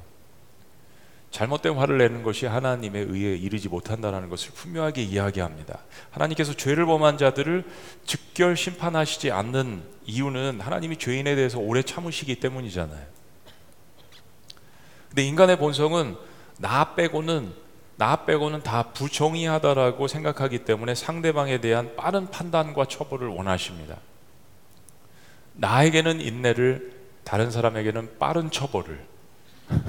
잘못된 1.34 1.74
화를 1.74 1.98
내는 1.98 2.22
것이 2.22 2.46
하나님의 2.46 3.06
의에 3.06 3.36
이르지 3.36 3.68
못한다는 3.68 4.30
것을 4.30 4.52
분명하게 4.52 5.02
이야기합니다. 5.02 5.80
하나님께서 6.12 6.54
죄를 6.54 6.86
범한 6.86 7.18
자들을 7.18 7.66
즉결 8.06 8.56
심판하시지 8.56 9.32
않는 9.32 9.84
이유는 10.06 10.62
하나님이 10.62 10.98
죄인에 10.98 11.36
대해서 11.36 11.58
오래 11.58 11.82
참으시기 11.82 12.36
때문이잖아요. 12.36 13.04
근데 15.10 15.24
인간의 15.24 15.58
본성은 15.58 16.18
나 16.60 16.94
빼고는 16.94 17.63
나 17.96 18.26
빼고는 18.26 18.64
다 18.64 18.92
부정의하다라고 18.92 20.08
생각하기 20.08 20.66
때문에 20.66 20.96
상대방에 20.96 21.62
대한 21.62 21.96
빠른 21.96 22.30
판단과 22.30 22.86
처벌을 22.86 23.28
원하십니다. 23.28 23.98
나에게는 25.54 26.20
인내를 26.22 26.94
다른 27.24 27.52
사람에게는 27.52 28.18
빠른 28.18 28.50
처벌을 28.50 29.06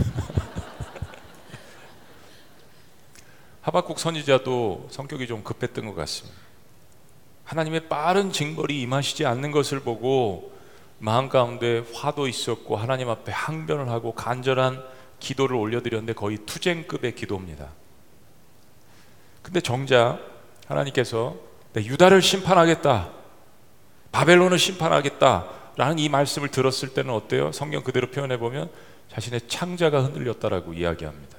하박국 3.62 3.98
선지자도 3.98 4.88
성격이 4.90 5.26
좀 5.26 5.42
급했던 5.42 5.86
것 5.86 5.94
같습니다. 5.94 6.38
하나님의 7.44 7.88
빠른 7.88 8.30
징벌이 8.30 8.82
임하시지 8.82 9.24
않는 9.24 9.50
것을 9.52 9.80
보고 9.80 10.52
마음 10.98 11.28
가운데 11.28 11.82
화도 11.94 12.28
있었고 12.28 12.76
하나님 12.76 13.08
앞에 13.08 13.32
항변을 13.32 13.88
하고 13.88 14.12
간절한 14.12 14.84
기도를 15.18 15.56
올려드렸는데 15.56 16.12
거의 16.12 16.38
투쟁급의 16.44 17.14
기도입니다. 17.14 17.70
근데 19.44 19.60
정작 19.60 20.20
하나님께서 20.66 21.36
유다를 21.76 22.22
심판하겠다. 22.22 23.10
바벨론을 24.10 24.58
심판하겠다. 24.58 25.46
라는 25.76 25.98
이 25.98 26.08
말씀을 26.08 26.48
들었을 26.48 26.94
때는 26.94 27.12
어때요? 27.12 27.52
성경 27.52 27.82
그대로 27.82 28.10
표현해 28.10 28.38
보면 28.38 28.70
자신의 29.12 29.42
창자가 29.46 30.02
흔들렸다라고 30.02 30.72
이야기합니다. 30.72 31.36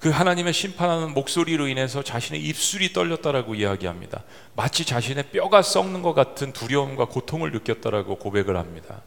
그 0.00 0.08
하나님의 0.08 0.52
심판하는 0.52 1.14
목소리로 1.14 1.68
인해서 1.68 2.02
자신의 2.02 2.42
입술이 2.42 2.92
떨렸다라고 2.92 3.54
이야기합니다. 3.54 4.24
마치 4.56 4.84
자신의 4.84 5.24
뼈가 5.30 5.62
썩는 5.62 6.02
것 6.02 6.14
같은 6.14 6.52
두려움과 6.52 7.04
고통을 7.04 7.52
느꼈다라고 7.52 8.16
고백을 8.16 8.56
합니다. 8.56 9.02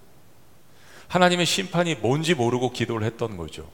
하나님의 1.09 1.47
심판이 1.47 1.95
뭔지 1.95 2.33
모르고 2.33 2.71
기도를 2.71 3.05
했던 3.05 3.35
거죠. 3.35 3.69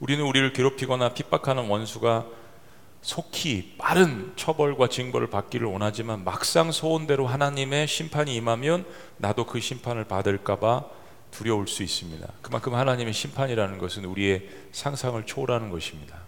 우리는 0.00 0.24
우리를 0.24 0.52
괴롭히거나 0.52 1.14
핍박하는 1.14 1.68
원수가 1.68 2.26
속히 3.00 3.74
빠른 3.78 4.32
처벌과 4.36 4.88
징벌을 4.88 5.28
받기를 5.28 5.66
원하지만 5.66 6.24
막상 6.24 6.72
소원대로 6.72 7.26
하나님의 7.26 7.86
심판이 7.86 8.34
임하면 8.34 8.84
나도 9.18 9.46
그 9.46 9.60
심판을 9.60 10.04
받을까봐 10.04 10.84
두려울 11.30 11.68
수 11.68 11.82
있습니다. 11.82 12.26
그만큼 12.42 12.74
하나님의 12.74 13.12
심판이라는 13.12 13.78
것은 13.78 14.04
우리의 14.04 14.48
상상을 14.72 15.24
초월하는 15.24 15.70
것입니다. 15.70 16.18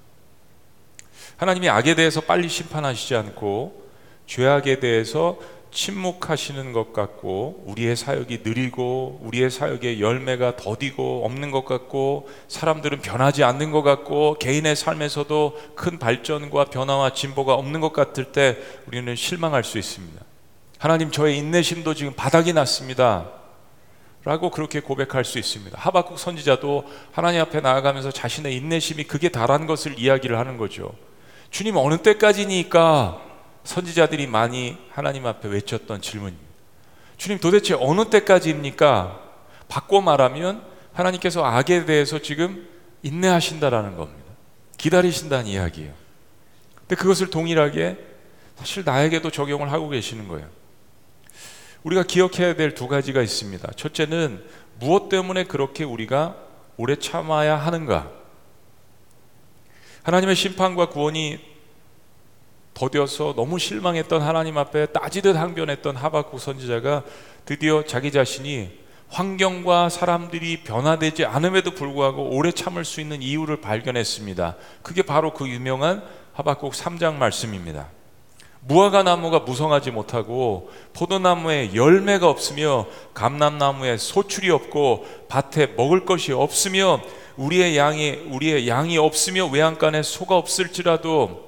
하나님이 1.37 1.69
악에 1.69 1.95
대해서 1.95 2.21
빨리 2.21 2.49
심판하시지 2.49 3.15
않고 3.15 3.89
죄악에 4.27 4.81
대해서 4.81 5.39
침묵하시는 5.71 6.73
것 6.73 6.93
같고 6.93 7.63
우리의 7.67 7.97
사역이 7.97 8.41
느리고 8.45 9.21
우리의 9.23 9.51
사역의 9.51 10.01
열매가 10.01 10.57
더디고 10.57 11.25
없는 11.25 11.51
것 11.51 11.65
같고 11.65 12.29
사람들은 12.49 13.01
변하지 13.01 13.45
않는 13.45 13.71
것 13.71 13.83
같고 13.83 14.37
개인의 14.39 14.77
삶에서도 14.77 15.59
큰 15.75 15.99
발전과 15.99 16.67
변화와 16.67 17.13
진보가 17.13 17.55
없는 17.55 17.81
것 17.81 17.93
같을 17.93 18.33
때 18.33 18.57
우리는 18.87 19.15
실망할 19.15 19.65
수 19.65 19.79
있습니다. 19.79 20.25
하나님 20.79 21.11
저의 21.11 21.37
인내심도 21.39 21.95
지금 21.95 22.15
바닥이 22.15 22.53
났습니다. 22.53 23.31
라고 24.25 24.51
그렇게 24.51 24.81
고백할 24.81 25.25
수 25.25 25.39
있습니다. 25.39 25.79
하박국 25.81 26.19
선지자도 26.19 26.85
하나님 27.13 27.41
앞에 27.41 27.61
나아가면서 27.61 28.11
자신의 28.11 28.57
인내심이 28.57 29.05
극에 29.05 29.29
달한 29.29 29.67
것을 29.67 29.99
이야기를 29.99 30.39
하는 30.39 30.59
거죠. 30.59 30.93
주님 31.51 31.77
어느 31.77 31.99
때까지니까 31.99 33.28
선지자들이 33.65 34.27
많이 34.27 34.77
하나님 34.91 35.27
앞에 35.27 35.49
외쳤던 35.49 36.00
질문입니다. 36.00 36.49
주님 37.17 37.38
도대체 37.38 37.75
어느 37.79 38.09
때까지입니까? 38.09 39.21
바꿔 39.69 40.00
말하면 40.00 40.62
하나님께서 40.93 41.45
악에 41.45 41.85
대해서 41.85 42.19
지금 42.21 42.69
인내하신다라는 43.03 43.97
겁니다. 43.97 44.25
기다리신다는 44.79 45.47
이야기예요. 45.47 45.93
근데 46.75 46.97
그것을 46.97 47.31
동일하게 47.31 47.99
사실 48.57 48.85
나에게도 48.85 49.31
적용을 49.31 49.71
하고 49.71 49.88
계시는 49.88 50.29
거예요. 50.29 50.49
우리가 51.83 52.03
기억해야 52.03 52.55
될 52.55 52.75
두 52.75 52.88
가지가 52.88 53.23
있습니다. 53.23 53.73
첫째는 53.77 54.45
무엇 54.81 55.09
때문에 55.09 55.45
그렇게 55.45 55.85
우리가 55.85 56.37
오래 56.77 56.97
참아야 56.97 57.57
하는가? 57.57 58.11
하나님의 60.03 60.37
심판과 60.37 60.88
구원이 60.88 61.38
더뎌서 62.79 63.35
너무 63.35 63.59
실망했던 63.59 64.23
하나님 64.23 64.57
앞에 64.57 64.87
따지듯 64.87 65.35
항변했던 65.35 65.97
하박국 65.97 66.39
선지자가 66.39 67.03
드디어 67.45 67.83
자기 67.85 68.13
자신이 68.13 68.71
환경과 69.09 69.89
사람들이 69.89 70.63
변화되지 70.63 71.25
않음에도 71.25 71.73
불구하고 71.73 72.31
오래 72.31 72.53
참을 72.53 72.85
수 72.85 73.01
있는 73.01 73.21
이유를 73.21 73.61
발견했습니다. 73.61 74.57
그게 74.83 75.03
바로 75.03 75.35
그 75.35 75.49
유명한 75.49 76.05
하박국 76.35 76.73
3장 76.73 77.15
말씀입니다. 77.15 77.89
무화과 78.61 79.03
나무가 79.03 79.41
무성하지 79.41 79.91
못하고 79.91 80.71
포도나무에 80.93 81.75
열매가 81.75 82.29
없으며 82.29 82.87
감람나무에 83.15 83.97
소출이 83.97 84.51
없고 84.51 85.07
밭에 85.29 85.75
먹을 85.77 86.05
것이 86.05 86.33
없으며 86.33 87.01
우리의 87.37 87.77
양이 87.77 88.11
우리의 88.11 88.69
양이 88.69 88.99
없으며 88.99 89.47
외양간에 89.47 90.03
소가 90.03 90.37
없을지라도 90.37 91.48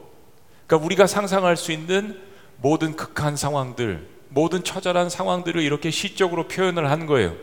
그러니까 0.70 0.86
우리가 0.86 1.06
상상할 1.08 1.56
수 1.56 1.72
있는 1.72 2.16
모든 2.58 2.94
극한 2.94 3.34
상황들, 3.34 4.06
모든 4.28 4.62
처절한 4.62 5.10
상황들을 5.10 5.60
이렇게 5.60 5.90
시적으로 5.90 6.46
표현을 6.46 6.88
한 6.88 7.06
거예요. 7.06 7.34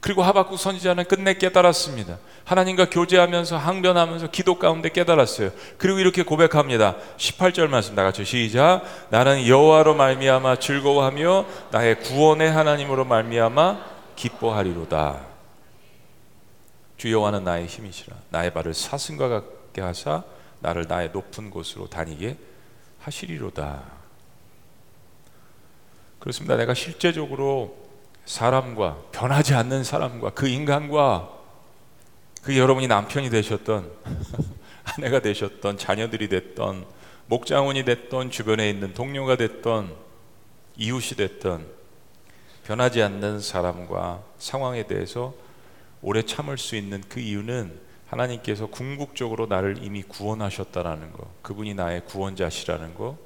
그리고 0.00 0.24
하박국 0.24 0.58
선지자는 0.58 1.04
끝내 1.04 1.34
깨달았습니다. 1.34 2.18
하나님과 2.42 2.90
교제하면서 2.90 3.56
항변하면서 3.56 4.32
기도 4.32 4.58
가운데 4.58 4.88
깨달았어요. 4.88 5.50
그리고 5.78 6.00
이렇게 6.00 6.24
고백합니다. 6.24 6.96
18절 7.16 7.68
말씀 7.68 7.94
다 7.94 8.02
같이 8.02 8.24
시작. 8.24 8.82
나는 9.10 9.46
여호와로 9.46 9.94
말미암아 9.94 10.56
즐거워하며 10.56 11.46
나의 11.70 12.00
구원의 12.00 12.50
하나님으로 12.50 13.04
말미암아 13.04 13.84
기뻐하리로다. 14.16 15.20
주 16.96 17.12
여호와는 17.12 17.44
나의 17.44 17.66
힘이시라. 17.66 18.16
나의 18.30 18.52
발을 18.52 18.74
사슴과 18.74 19.28
같게 19.28 19.80
하사 19.80 20.24
나를 20.62 20.86
나의 20.88 21.10
높은 21.12 21.50
곳으로 21.50 21.88
다니게 21.88 22.38
하시리로다. 23.00 23.82
그렇습니다. 26.20 26.56
내가 26.56 26.72
실제적으로 26.72 27.76
사람과 28.24 29.02
변하지 29.10 29.54
않는 29.54 29.82
사람과 29.82 30.30
그 30.30 30.46
인간과 30.46 31.28
그 32.42 32.56
여러분이 32.56 32.86
남편이 32.86 33.28
되셨던 33.30 33.90
아내가 34.96 35.20
되셨던 35.20 35.78
자녀들이 35.78 36.28
됐던 36.28 36.86
목장원이 37.26 37.84
됐던 37.84 38.30
주변에 38.30 38.70
있는 38.70 38.94
동료가 38.94 39.36
됐던 39.36 39.94
이웃이 40.76 41.16
됐던 41.16 41.66
변하지 42.64 43.02
않는 43.02 43.40
사람과 43.40 44.22
상황에 44.38 44.86
대해서 44.86 45.34
오래 46.02 46.22
참을 46.22 46.56
수 46.56 46.76
있는 46.76 47.02
그 47.08 47.18
이유는 47.18 47.80
하나님께서 48.12 48.66
궁극적으로 48.66 49.46
나를 49.46 49.82
이미 49.82 50.02
구원하셨다라는 50.02 51.12
거, 51.12 51.30
그분이 51.40 51.72
나의 51.74 52.04
구원자시라는 52.04 52.94
거, 52.94 53.16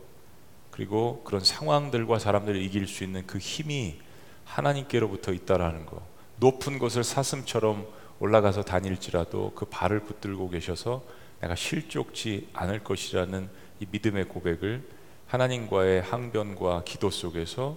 그리고 0.70 1.22
그런 1.24 1.42
상황들과 1.42 2.20
사람들을 2.20 2.60
이길 2.62 2.86
수 2.86 3.02
있는 3.02 3.26
그 3.26 3.38
힘이 3.38 3.98
하나님께로부터 4.44 5.32
있다라는 5.32 5.86
거. 5.86 6.00
높은 6.36 6.78
곳을 6.78 7.02
사슴처럼 7.02 7.86
올라가서 8.20 8.62
다닐지라도 8.62 9.52
그 9.56 9.64
발을 9.64 10.00
붙들고 10.00 10.50
계셔서 10.50 11.02
내가 11.40 11.56
실족지 11.56 12.48
않을 12.52 12.84
것이라는 12.84 13.48
이 13.80 13.86
믿음의 13.90 14.26
고백을 14.26 14.88
하나님과의 15.26 16.02
항변과 16.02 16.84
기도 16.84 17.10
속에서 17.10 17.76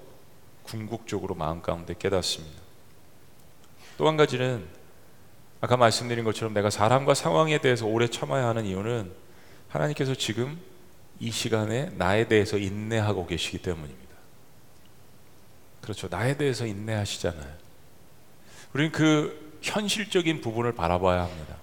궁극적으로 0.63 1.33
마음 1.33 1.61
가운데 1.63 1.95
깨닫습니다. 1.97 2.61
또 3.97 4.07
한 4.07 4.15
가지는 4.15 4.78
아까 5.61 5.75
말씀드린 5.77 6.23
것처럼 6.23 6.53
내가 6.53 6.69
사람과 6.69 7.13
상황에 7.13 7.59
대해서 7.59 7.85
오래 7.85 8.07
참아야 8.07 8.47
하는 8.47 8.65
이유는 8.65 9.11
하나님께서 9.67 10.15
지금 10.15 10.57
이 11.19 11.31
시간에 11.31 11.91
나에 11.97 12.27
대해서 12.27 12.57
인내하고 12.57 13.27
계시기 13.27 13.57
때문입니다. 13.59 13.99
그렇죠. 15.81 16.07
나에 16.09 16.37
대해서 16.37 16.65
인내하시잖아요. 16.65 17.53
우리는 18.73 18.91
그 18.91 19.57
현실적인 19.61 20.41
부분을 20.41 20.73
바라봐야 20.73 21.23
합니다. 21.23 21.55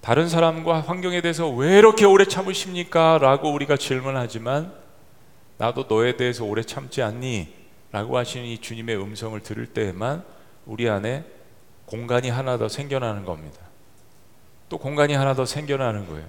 다른 0.00 0.28
사람과 0.28 0.80
환경에 0.80 1.20
대해서 1.20 1.48
왜 1.48 1.78
이렇게 1.78 2.04
오래 2.04 2.24
참으십니까? 2.24 3.18
라고 3.18 3.52
우리가 3.52 3.76
질문하지만 3.76 4.72
나도 5.58 5.86
너에 5.88 6.16
대해서 6.16 6.44
오래 6.44 6.62
참지 6.62 7.02
않니? 7.02 7.54
라고 7.90 8.16
하시는 8.16 8.46
이 8.46 8.58
주님의 8.58 8.96
음성을 8.96 9.38
들을 9.40 9.66
때에만 9.66 10.24
우리 10.66 10.88
안에 10.88 11.24
공간이 11.86 12.30
하나 12.30 12.58
더 12.58 12.68
생겨나는 12.68 13.24
겁니다. 13.24 13.58
또 14.68 14.78
공간이 14.78 15.14
하나 15.14 15.34
더 15.34 15.44
생겨나는 15.44 16.08
거예요. 16.08 16.24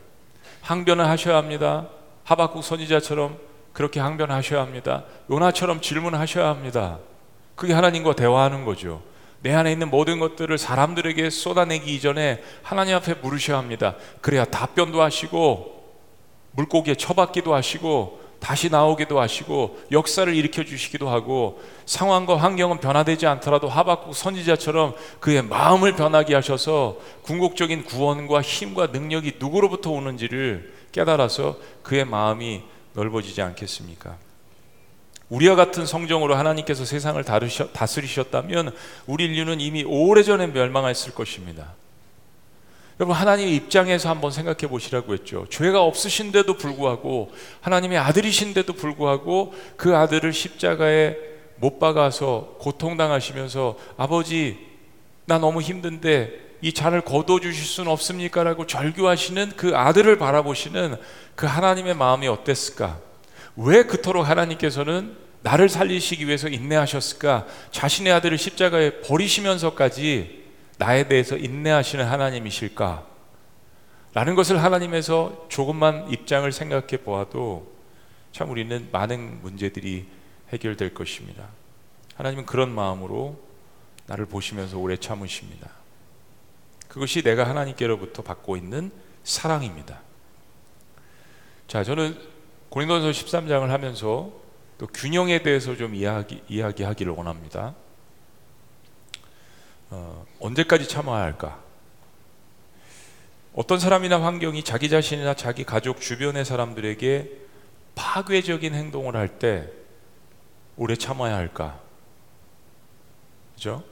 항변을 0.62 1.08
하셔야 1.08 1.38
합니다. 1.38 1.88
하박국 2.24 2.64
선지자처럼 2.64 3.38
그렇게 3.74 4.00
항변하셔야 4.00 4.62
합니다. 4.62 5.04
요나처럼 5.30 5.82
질문하셔야 5.82 6.48
합니다. 6.48 7.00
그게 7.56 7.74
하나님과 7.74 8.16
대화하는 8.16 8.66
거죠. 8.66 9.02
내 9.42 9.54
안에 9.54 9.72
있는 9.72 9.90
모든 9.90 10.20
것들을 10.20 10.58
사람들에게 10.58 11.30
쏟아내기 11.30 11.94
이전에 11.96 12.42
하나님 12.64 12.96
앞에 12.96 13.16
물으셔야 13.16 13.58
합니다. 13.58 13.96
그래야 14.22 14.44
답변도 14.44 15.02
하시고 15.02 15.76
물고기에 16.52 16.96
처박기도 16.96 17.54
하시고 17.54 18.25
다시 18.46 18.70
나오기도 18.70 19.20
하시고 19.20 19.80
역사를 19.92 20.32
일으켜 20.32 20.64
주시기도 20.64 21.10
하고 21.10 21.60
상황과 21.88 22.38
환경은 22.38 22.78
변화되지 22.78 23.26
않더라도 23.26 23.68
하박국 23.68 24.16
선지자처럼 24.16 24.94
그의 25.20 25.42
마음을 25.42 25.96
변하게 25.96 26.36
하셔서 26.36 26.98
궁극적인 27.24 27.86
구원과 27.86 28.44
힘과 28.44 28.88
능력이 28.94 29.38
누구로부터 29.40 29.90
오는지를 29.90 30.72
깨달아서 30.92 31.58
그의 31.82 32.06
마음이 32.06 32.62
넓어지지 32.94 33.42
않겠습니까? 33.42 34.16
우리와 35.30 35.56
같은 35.56 35.88
성정으로 35.88 36.36
하나님께서 36.36 36.86
세상을 36.86 37.24
다스리셨다면 37.74 38.76
우리 39.08 39.26
인류는 39.26 39.60
이미 39.60 39.84
오래전에 39.84 40.46
멸망했을 40.46 41.16
것입니다. 41.16 41.74
여러분 43.00 43.16
하나님의 43.16 43.56
입장에서 43.56 44.10
한번 44.10 44.32
생각해 44.32 44.68
보시라고 44.70 45.14
했죠. 45.14 45.46
죄가 45.50 45.82
없으신데도 45.82 46.56
불구하고 46.56 47.32
하나님의 47.62 47.98
아들이신데도 47.98 48.74
불구하고 48.74 49.54
그 49.76 49.98
아들을 49.98 50.32
십자가에 50.32 51.18
못 51.58 51.80
박아서 51.80 52.56
고통당하시면서 52.60 53.78
아버지 53.98 54.58
나 55.26 55.38
너무 55.40 55.62
힘든데 55.62 56.46
이 56.62 56.72
잔을 56.72 57.02
거둬 57.02 57.40
주실 57.40 57.66
수는 57.66 57.92
없습니까라고 57.92 58.66
절규하시는 58.66 59.54
그 59.58 59.76
아들을 59.76 60.18
바라보시는 60.18 60.96
그 61.36 61.46
하나님의 61.46 61.96
마음이 61.96 62.28
어땠을까? 62.28 63.00
왜 63.58 63.84
그토록 63.84 64.28
하나님께서는 64.28 65.18
나를 65.42 65.68
살리시기 65.68 66.26
위해서 66.28 66.48
인내하셨을까? 66.48 67.46
자신의 67.72 68.14
아들을 68.14 68.38
십자가에 68.38 69.02
버리시면서까지 69.02 70.45
나에 70.78 71.08
대해서 71.08 71.38
인내하시는 71.38 72.06
하나님이실까? 72.06 73.06
라는 74.14 74.36
것을 74.36 74.64
하나님에서 74.64 75.48
조금만 75.50 76.10
입장을 76.10 76.50
생각해 76.52 77.04
보아도 77.04 77.74
참 78.32 78.50
우리는 78.50 78.88
많은 78.92 79.42
문제들이 79.42 80.08
해결될 80.50 80.94
것입니다. 80.94 81.48
하나님은 82.16 82.46
그런 82.46 82.74
마음으로 82.74 83.40
나를 84.08 84.26
보시면서 84.26 84.78
오래 84.78 84.98
참으십니다. 84.98 85.70
그것이 86.88 87.24
내가 87.24 87.48
하나님께로부터 87.50 88.24
받고 88.24 88.56
있는 88.56 88.92
사랑입니다. 89.24 90.02
자, 91.68 91.84
저는 91.84 92.18
고린도서 92.70 93.10
13장을 93.10 93.68
하면서 93.68 94.32
또 94.78 94.88
균형에 94.88 95.42
대해서 95.44 95.76
좀 95.76 95.96
이야기, 95.96 96.42
이야기하기를 96.48 97.12
원합니다. 97.12 97.74
어, 99.90 100.26
언제까지 100.40 100.88
참아야 100.88 101.24
할까? 101.24 101.60
어떤 103.54 103.80
사람이나 103.80 104.22
환경이 104.22 104.64
자기 104.64 104.90
자신이나 104.90 105.34
자기 105.34 105.64
가족 105.64 106.02
주변의 106.02 106.44
사람들에게 106.44 107.32
파괴적인 107.96 108.74
행동을 108.74 109.16
할 109.16 109.40
때 109.40 109.70
오래 110.78 110.96
참아야 110.96 111.36
할까? 111.36 111.80
그죠? 113.56 113.84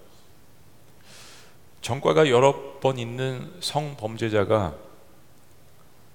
전과가 1.82 2.30
여러 2.30 2.80
번 2.82 2.98
있는 2.98 3.54
성범죄자가 3.62 4.76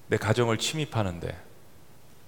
내 0.09 0.17
가정을 0.19 0.59
침입하는데 0.59 1.39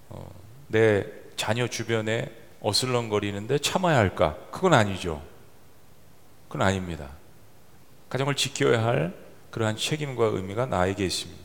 어, 0.09 0.31
내 0.67 1.05
자녀 1.35 1.67
주변에 1.67 2.31
어슬렁거리는데 2.61 3.59
참아야 3.59 3.97
할까? 3.97 4.37
그건 4.51 4.73
아니죠. 4.73 5.21
그건 6.47 6.67
아닙니다. 6.67 7.09
가정을 8.11 8.35
지켜야 8.35 8.83
할 8.83 9.13
그러한 9.51 9.77
책임과 9.77 10.25
의미가 10.25 10.65
나에게 10.65 11.05
있습니다. 11.05 11.41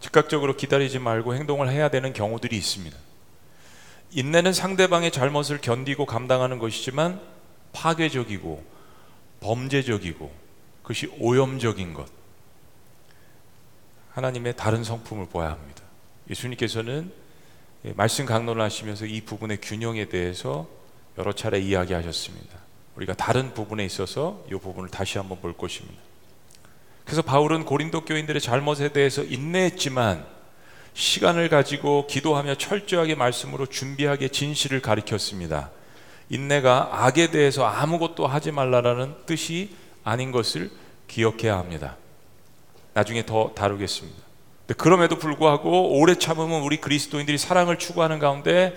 즉각적으로 0.00 0.56
기다리지 0.56 0.98
말고 0.98 1.34
행동을 1.36 1.70
해야 1.70 1.88
되는 1.88 2.12
경우들이 2.12 2.56
있습니다. 2.56 2.96
인내는 4.10 4.52
상대방의 4.52 5.12
잘못을 5.12 5.60
견디고 5.60 6.06
감당하는 6.06 6.58
것이지만 6.58 7.20
파괴적이고 7.72 8.64
범죄적이고 9.40 10.32
그것이 10.82 11.06
오염적인 11.20 11.94
것. 11.94 12.08
하나님의 14.10 14.56
다른 14.56 14.82
성품을 14.82 15.26
보아야 15.26 15.52
합니다. 15.52 15.82
예수님께서는 16.30 17.12
말씀 17.94 18.26
강론을 18.26 18.60
하시면서 18.60 19.06
이 19.06 19.20
부분의 19.20 19.60
균형에 19.60 20.08
대해서 20.08 20.66
여러 21.16 21.32
차례 21.32 21.60
이야기하셨습니다. 21.60 22.55
우리가 22.96 23.14
다른 23.14 23.52
부분에 23.54 23.84
있어서 23.84 24.42
이 24.48 24.54
부분을 24.54 24.88
다시 24.88 25.18
한번 25.18 25.40
볼 25.40 25.52
것입니다. 25.56 26.00
그래서 27.04 27.22
바울은 27.22 27.64
고린도 27.64 28.04
교인들의 28.04 28.40
잘못에 28.40 28.88
대해서 28.88 29.22
인내했지만 29.22 30.26
시간을 30.94 31.50
가지고 31.50 32.06
기도하며 32.06 32.56
철저하게 32.56 33.14
말씀으로 33.14 33.66
준비하게 33.66 34.28
진실을 34.28 34.80
가리켰습니다. 34.80 35.70
인내가 36.30 37.04
악에 37.04 37.30
대해서 37.30 37.64
아무것도 37.64 38.26
하지 38.26 38.50
말라라는 38.50 39.14
뜻이 39.26 39.76
아닌 40.02 40.32
것을 40.32 40.70
기억해야 41.06 41.58
합니다. 41.58 41.96
나중에 42.94 43.26
더 43.26 43.52
다루겠습니다. 43.54 44.24
그럼에도 44.78 45.18
불구하고 45.18 46.00
오래 46.00 46.16
참으면 46.16 46.62
우리 46.62 46.78
그리스도인들이 46.80 47.38
사랑을 47.38 47.78
추구하는 47.78 48.18
가운데 48.18 48.74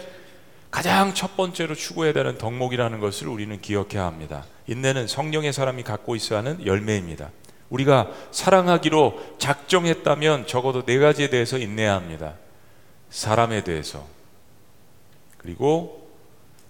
가장 0.72 1.14
첫 1.16 1.36
번째로 1.36 1.74
추구해야 1.74 2.14
되는 2.14 2.38
덕목이라는 2.38 3.00
것을 3.00 3.28
우리는 3.28 3.60
기억해야 3.60 4.06
합니다. 4.06 4.46
인내는 4.68 5.08
성령의 5.08 5.52
사람이 5.52 5.84
갖고 5.84 6.16
있어야 6.16 6.40
하는 6.40 6.66
열매입니다. 6.66 7.32
우리가 7.70 8.12
사랑하기로 8.32 9.38
작정했다면 9.40 10.48
적어도 10.48 10.86
네 10.86 11.00
가지에 11.00 11.30
대해서 11.30 11.58
인내해야 11.58 11.96
합니다. 11.96 12.36
사람에 13.10 13.64
대해서, 13.64 14.06
그리고 15.38 16.08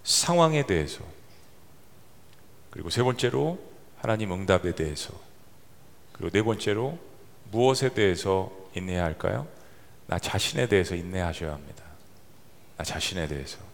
상황에 0.02 0.66
대해서, 0.66 1.04
그리고 2.70 2.88
세 2.88 3.02
번째로 3.02 3.58
하나님 3.98 4.32
응답에 4.32 4.74
대해서, 4.74 5.12
그리고 6.12 6.30
네 6.30 6.42
번째로 6.42 6.98
무엇에 7.50 7.90
대해서 7.90 8.50
인내해야 8.74 9.04
할까요? 9.04 9.46
나 10.06 10.18
자신에 10.18 10.68
대해서 10.68 10.94
인내하셔야 10.94 11.52
합니다. 11.52 11.84
나 12.76 12.84
자신에 12.84 13.26
대해서. 13.26 13.69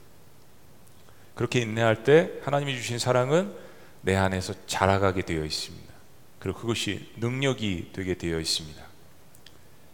그렇게 1.37 1.61
인내할 1.61 2.03
때 2.03 2.33
하나님이 2.43 2.75
주신 2.75 2.99
사랑은 2.99 3.55
내 4.01 4.17
안에서 4.17 4.55
자라가게 4.67 5.23
되어 5.23 5.45
있습니다. 5.45 5.87
그리고 6.41 6.59
그것이 6.59 7.13
능력이 7.19 7.91
되게 7.93 8.15
되어 8.15 8.41
있습니다. 8.41 8.83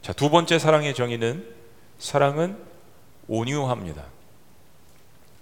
자, 0.01 0.13
두 0.13 0.31
번째 0.31 0.59
사랑의 0.59 0.95
정의는 0.95 1.47
사랑은 1.99 2.57
온유합니다. 3.29 4.05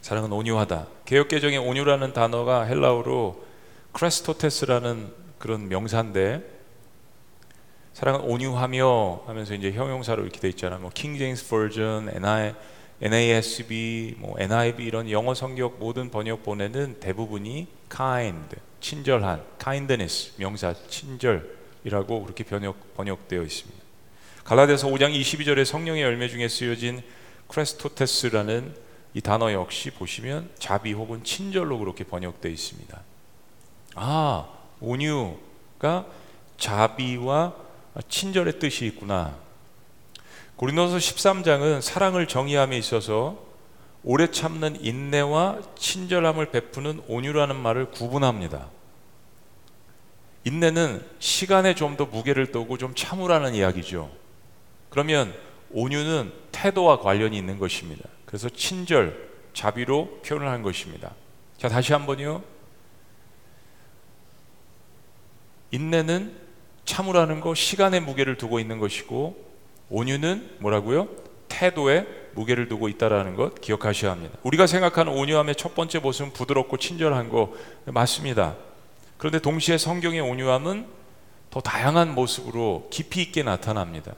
사랑은 0.01 0.33
온유하다. 0.33 0.87
개혁개정의 1.05 1.59
온유라는 1.59 2.15
단어가 2.15 2.63
헬라어로 2.63 3.45
크레스토테스라는 3.93 5.13
그런 5.39 5.69
명사인데 5.69 6.43
사랑은 7.93 8.21
온유하며 8.21 9.25
하면서 9.27 9.53
이제 9.55 9.73
형용사로 9.73 10.23
이렇게 10.23 10.41
돼 10.41 10.49
있잖아. 10.49 10.79
뭐 10.79 10.91
킹제임스 10.95 11.49
버전, 11.49 12.09
NI, 12.15 12.55
NASB, 13.03 14.17
뭐 14.19 14.35
NIV 14.39 14.85
이런 14.85 15.11
영어 15.11 15.35
성격 15.35 15.79
모든 15.79 16.11
번역본에는 16.11 17.01
대부분이 17.01 17.67
kind, 17.91 18.57
친절한, 18.81 19.43
kindness 19.59 20.35
명사 20.37 20.75
친절이라고 20.89 22.23
그렇게 22.23 22.45
번역 22.45 22.95
번역되어 22.95 23.43
있습니다. 23.43 23.81
갈라디아서 24.45 24.89
5장 24.89 25.19
22절에 25.19 25.65
성령의 25.65 26.03
열매 26.03 26.29
중에 26.29 26.49
쓰여진 26.49 27.03
크레스토테스라는 27.49 28.75
이 29.15 29.21
단어 29.21 29.53
역시 29.53 29.91
보시면 29.91 30.51
자비 30.59 30.93
혹은 30.93 31.25
친절로 31.25 31.79
그렇게 31.79 32.05
번역되어 32.05 32.51
있습니다. 32.51 33.01
아, 33.97 34.49
온유가 34.81 36.07
자비와 36.59 37.55
친절의 38.09 38.59
뜻이 38.59 38.87
있구나. 38.87 39.37
고린도서 40.61 40.99
13장은 40.99 41.81
사랑을 41.81 42.29
정의함에 42.29 42.77
있어서 42.77 43.39
오래 44.05 44.31
참는 44.31 44.77
인내와 44.85 45.63
친절함을 45.75 46.51
베푸는 46.51 47.01
온유라는 47.09 47.57
말을 47.57 47.91
구분합니다. 47.91 48.69
인내는 50.45 51.03
시간에 51.19 51.75
좀 51.75 51.97
더 51.97 52.05
무게를 52.05 52.53
두고 52.53 52.77
좀 52.77 52.95
참으라는 52.95 53.55
이야기죠. 53.55 54.11
그러면 54.91 55.35
온유는 55.71 56.31
태도와 56.53 57.01
관련이 57.01 57.39
있는 57.39 57.59
것입니다. 57.59 58.07
그래서 58.27 58.51
친절, 58.51 59.31
자비로 59.55 60.21
표현을 60.27 60.47
한 60.47 60.61
것입니다. 60.63 61.15
자, 61.57 61.71
다시 61.71 61.95
한번요. 61.95 62.43
인내는 65.71 66.37
참으라는 66.85 67.41
거 67.41 67.55
시간의 67.55 68.01
무게를 68.01 68.37
두고 68.37 68.61
있는 68.61 68.79
것이고 68.79 69.50
온유는 69.91 70.57
뭐라고요? 70.59 71.09
태도에 71.49 72.07
무게를 72.35 72.69
두고 72.69 72.89
있다라는 72.89 73.35
것 73.35 73.61
기억하셔야 73.61 74.13
합니다. 74.13 74.39
우리가 74.43 74.67
생각하는 74.67 75.13
온유함의 75.13 75.57
첫 75.57 75.75
번째 75.75 75.99
모습은 75.99 76.33
부드럽고 76.33 76.77
친절한 76.77 77.29
거 77.29 77.53
맞습니다. 77.87 78.55
그런데 79.19 79.41
동시에 79.41 79.77
성경의 79.77 80.21
온유함은 80.21 80.87
더 81.51 81.61
다양한 81.61 82.15
모습으로 82.15 82.89
깊이 82.91 83.21
있게 83.23 83.43
나타납니다. 83.43 84.15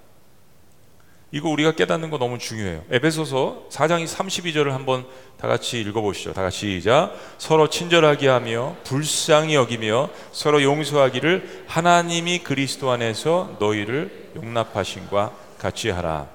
이거 1.35 1.49
우리가 1.49 1.73
깨닫는 1.73 2.11
거 2.11 2.19
너무 2.19 2.39
중요해요. 2.39 2.85
에베소서 2.91 3.69
4장 3.71 4.07
32절을 4.07 4.69
한번 4.69 5.07
다 5.41 5.49
같이 5.49 5.81
읽어보시죠. 5.81 6.35
다 6.35 6.43
같이 6.43 6.79
시작. 6.79 7.17
서로 7.39 7.71
친절하게 7.71 8.29
하며 8.29 8.77
불쌍히 8.85 9.55
여기며 9.55 10.11
서로 10.31 10.63
용서하기를 10.63 11.65
하나님이 11.67 12.41
그리스도 12.41 12.91
안에서 12.91 13.57
너희를 13.59 14.31
용납하신과 14.37 15.42
같이 15.63 15.91
하라. 15.91 16.29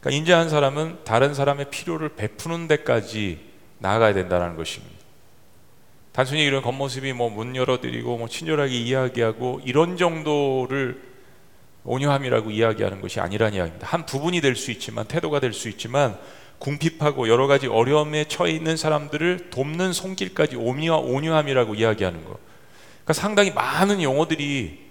그러니까 0.00 0.18
인자한 0.18 0.48
사람은 0.48 1.04
다른 1.04 1.34
사람의 1.34 1.66
필요를 1.70 2.10
베푸는 2.16 2.68
데까지 2.68 3.38
나아가야 3.80 4.14
된다는 4.14 4.56
것입니다. 4.56 4.94
단순히 6.12 6.42
이런 6.44 6.62
겉모습이 6.62 7.12
뭐 7.12 7.28
문 7.28 7.54
열어드리고 7.54 8.16
뭐 8.16 8.28
친절하게 8.28 8.74
이야기하고 8.74 9.60
이런 9.64 9.98
정도를 9.98 11.02
온유함이라고 11.84 12.50
이야기하는 12.50 13.02
것이 13.02 13.20
아니라는 13.20 13.54
이야기입니다. 13.56 13.86
한 13.86 14.06
부분이 14.06 14.40
될 14.40 14.56
수 14.56 14.70
있지만 14.70 15.04
태도가 15.06 15.40
될 15.40 15.52
수 15.52 15.68
있지만 15.68 16.18
궁핍하고 16.60 17.28
여러 17.28 17.46
가지 17.46 17.66
어려움에 17.66 18.24
처해 18.24 18.52
있는 18.52 18.78
사람들을 18.78 19.50
돕는 19.50 19.92
손길까지 19.92 20.56
온유함이라고 20.56 21.74
이야기하는 21.74 22.24
거. 22.24 22.38
그러니까 23.02 23.12
상당히 23.12 23.50
많은 23.50 24.00
용어들이 24.00 24.83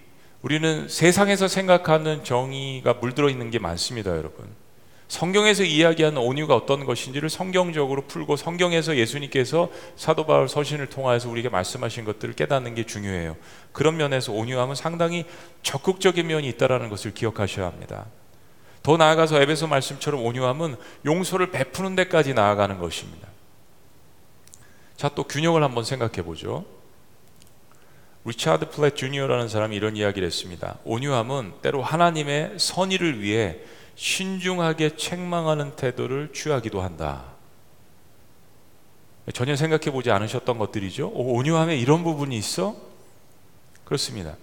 우리는 0.43 0.89
세상에서 0.89 1.47
생각하는 1.47 2.25
정의가 2.25 2.95
물들어 2.95 3.29
있는 3.29 3.49
게 3.49 3.59
많습니다, 3.59 4.11
여러분. 4.11 4.45
성경에서 5.07 5.63
이야기하는 5.63 6.17
온유가 6.17 6.53
어떤 6.53 6.85
것인지를 6.85 7.29
성경적으로 7.29 8.01
풀고 8.07 8.35
성경에서 8.35 8.97
예수님께서 8.97 9.69
사도 9.95 10.25
바울 10.25 10.49
서신을 10.49 10.87
통하여서 10.87 11.29
우리에게 11.29 11.47
말씀하신 11.47 12.03
것들을 12.03 12.33
깨닫는 12.33 12.75
게 12.75 12.85
중요해요. 12.85 13.37
그런 13.71 13.95
면에서 13.95 14.33
온유함은 14.33 14.75
상당히 14.75 15.25
적극적인 15.61 16.27
면이 16.27 16.49
있다라는 16.49 16.89
것을 16.89 17.13
기억하셔야 17.13 17.67
합니다. 17.67 18.05
더 18.81 18.97
나아가서 18.97 19.41
에베소 19.41 19.67
말씀처럼 19.67 20.25
온유함은 20.25 20.75
용서를 21.05 21.51
베푸는 21.51 21.95
데까지 21.95 22.33
나아가는 22.33 22.79
것입니다. 22.79 23.29
자, 24.97 25.09
또 25.15 25.23
균형을 25.23 25.63
한번 25.63 25.85
생각해 25.85 26.21
보죠. 26.21 26.65
리차드 28.25 28.69
플랫 28.69 28.95
주니어라는 28.95 29.49
사람이 29.49 29.75
이런 29.75 29.97
이야기를 29.97 30.25
했습니다. 30.25 30.77
온유함은 30.85 31.53
때로 31.61 31.81
하나님의 31.81 32.53
선의를 32.57 33.21
위해 33.21 33.57
신중하게 33.95 34.95
책망하는 34.95 35.75
태도를 35.75 36.31
취하기도 36.33 36.81
한다. 36.81 37.25
전혀 39.33 39.55
생각해 39.55 39.91
보지 39.91 40.11
않으셨던 40.11 40.57
것들이죠. 40.57 41.07
오, 41.07 41.37
온유함에 41.37 41.77
이런 41.77 42.03
부분이 42.03 42.35
있어? 42.37 42.75
그렇습니다. 43.85 44.35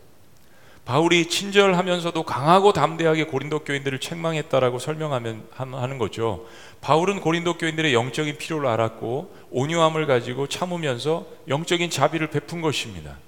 바울이 0.84 1.28
친절하면서도 1.28 2.22
강하고 2.24 2.72
담대하게 2.72 3.24
고린도 3.24 3.60
교인들을 3.60 4.00
책망했다라고 4.00 4.78
설명하면 4.78 5.46
하는 5.52 5.98
거죠. 5.98 6.46
바울은 6.80 7.20
고린도 7.20 7.58
교인들의 7.58 7.92
영적인 7.94 8.38
필요를 8.38 8.68
알았고 8.68 9.34
온유함을 9.50 10.06
가지고 10.06 10.48
참으면서 10.48 11.26
영적인 11.48 11.90
자비를 11.90 12.30
베푼 12.30 12.60
것입니다. 12.60 13.18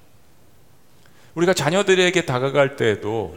우리가 1.35 1.55
자녀들에게 1.55 2.27
다가갈 2.27 2.77
때에도 2.77 3.37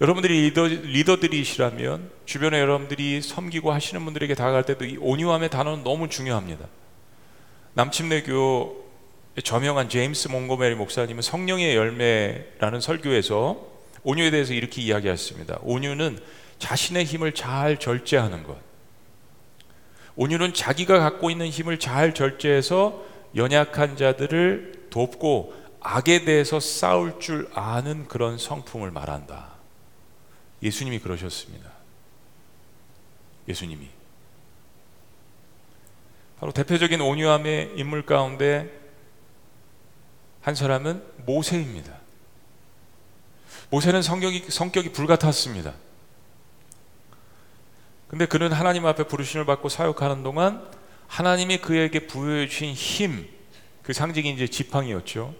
여러분들이 0.00 0.42
리더, 0.42 0.66
리더들이시라면 0.66 2.10
주변에 2.24 2.60
여러분들이 2.60 3.20
섬기고 3.20 3.72
하시는 3.72 4.04
분들에게 4.04 4.34
다가갈 4.34 4.64
때도 4.64 4.84
이 4.84 4.96
온유함의 5.00 5.50
단어는 5.50 5.82
너무 5.82 6.08
중요합니다. 6.08 6.66
남침내교 7.74 8.88
저명한 9.42 9.88
제임스 9.88 10.28
몽고메리 10.28 10.74
목사님은 10.74 11.22
성령의 11.22 11.76
열매라는 11.76 12.80
설교에서 12.80 13.66
온유에 14.02 14.30
대해서 14.30 14.52
이렇게 14.52 14.82
이야기했습니다. 14.82 15.60
온유는 15.62 16.18
자신의 16.58 17.04
힘을 17.04 17.32
잘 17.32 17.78
절제하는 17.78 18.42
것. 18.42 18.56
온유는 20.16 20.54
자기가 20.54 20.98
갖고 20.98 21.30
있는 21.30 21.48
힘을 21.48 21.78
잘 21.78 22.14
절제해서 22.14 23.04
연약한 23.36 23.96
자들을 23.96 24.88
돕고 24.90 25.54
악에 25.80 26.24
대해서 26.24 26.60
싸울 26.60 27.20
줄 27.20 27.48
아는 27.54 28.08
그런 28.08 28.38
성품을 28.38 28.90
말한다. 28.90 29.52
예수님이 30.62 30.98
그러셨습니다. 30.98 31.70
예수님이. 33.46 33.88
바로 36.40 36.52
대표적인 36.52 37.00
온유함의 37.00 37.74
인물 37.76 38.06
가운데 38.06 38.70
한 40.40 40.54
사람은 40.54 41.02
모세입니다. 41.26 41.98
모세는 43.70 44.02
성격이, 44.02 44.50
성격이 44.50 44.92
불같았습니다. 44.92 45.74
근데 48.08 48.24
그는 48.24 48.52
하나님 48.52 48.86
앞에 48.86 49.04
부르심을 49.06 49.44
받고 49.44 49.68
사역하는 49.68 50.22
동안 50.22 50.66
하나님이 51.06 51.58
그에게 51.58 52.06
부여해 52.06 52.48
주신 52.48 52.72
힘, 52.72 53.28
그 53.82 53.92
상징이 53.92 54.30
이제 54.32 54.46
지팡이였죠. 54.46 55.34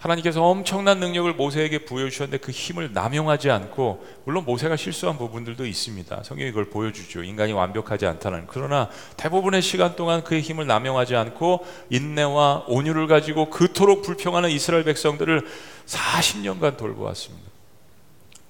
하나님께서 0.00 0.42
엄청난 0.42 0.98
능력을 0.98 1.30
모세에게 1.34 1.84
부여주셨는데 1.84 2.38
그 2.38 2.52
힘을 2.52 2.92
남용하지 2.94 3.50
않고 3.50 4.04
물론 4.24 4.46
모세가 4.46 4.76
실수한 4.76 5.18
부분들도 5.18 5.66
있습니다. 5.66 6.22
성경이 6.22 6.50
그걸 6.52 6.70
보여주죠. 6.70 7.22
인간이 7.22 7.52
완벽하지 7.52 8.06
않다는 8.06 8.46
그러나 8.48 8.88
대부분의 9.18 9.60
시간 9.60 9.96
동안 9.96 10.24
그의 10.24 10.40
힘을 10.40 10.66
남용하지 10.66 11.16
않고 11.16 11.66
인내와 11.90 12.64
온유를 12.68 13.08
가지고 13.08 13.50
그토록 13.50 14.00
불평하는 14.00 14.48
이스라엘 14.50 14.84
백성들을 14.84 15.46
40년간 15.86 16.78
돌보았습니다. 16.78 17.50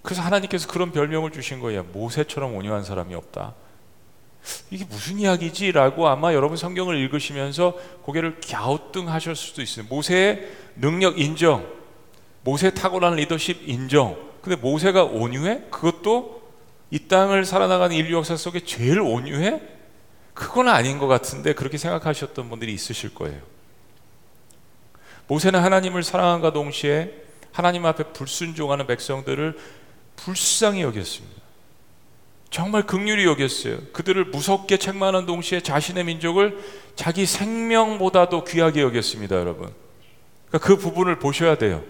그래서 0.03 0.23
하나님께서 0.23 0.69
그런 0.69 0.93
별명을 0.93 1.33
주신 1.33 1.59
거예요. 1.59 1.83
모세처럼 1.93 2.55
온유한 2.55 2.85
사람이 2.85 3.13
없다. 3.15 3.55
이게 4.71 4.85
무슨 4.85 5.19
이야기지 5.19 5.73
라고 5.73 6.09
아마 6.09 6.33
여러분 6.33 6.57
성경을 6.57 6.97
읽으시면서 6.97 7.75
고개를 8.03 8.41
갸우뚱하실 8.41 9.37
수도 9.37 9.63
있어요. 9.63 9.85
모세의 9.89 10.49
능력 10.81 11.19
인정, 11.19 11.67
모세 12.43 12.71
탁월한 12.71 13.17
리더십 13.17 13.69
인정. 13.69 14.17
근데 14.41 14.57
모세가 14.57 15.05
온유해? 15.05 15.65
그것도 15.71 16.41
이 16.91 17.07
땅을 17.07 17.45
살아나가는 17.45 17.95
인류 17.95 18.17
역사 18.17 18.37
속에 18.37 18.61
제일 18.61 19.01
온유해? 19.01 19.61
그건 20.33 20.69
아닌 20.69 20.99
것 20.99 21.07
같은데 21.07 21.53
그렇게 21.53 21.77
생각하셨던 21.77 22.49
분들이 22.49 22.73
있으실 22.73 23.15
거예요. 23.15 23.39
모세는 25.27 25.61
하나님을 25.61 26.03
사랑함과 26.03 26.53
동시에 26.53 27.13
하나님 27.53 27.85
앞에 27.85 28.13
불순종하는 28.13 28.87
백성들을 28.87 29.59
불쌍히 30.17 30.83
여겼습니다. 30.83 31.41
정말 32.49 32.85
극률이 32.85 33.27
여겼어요. 33.27 33.79
그들을 33.93 34.25
무섭게 34.27 34.79
책망하는 34.79 35.27
동시에 35.27 35.61
자신의 35.61 36.05
민족을 36.05 36.59
자기 36.97 37.27
생명보다도 37.27 38.45
귀하게 38.45 38.81
여겼습니다, 38.81 39.37
여러분. 39.37 39.73
그러니까 40.51 40.67
그 40.67 40.77
부분을 40.77 41.19
보셔야 41.19 41.57
돼요. 41.57 41.83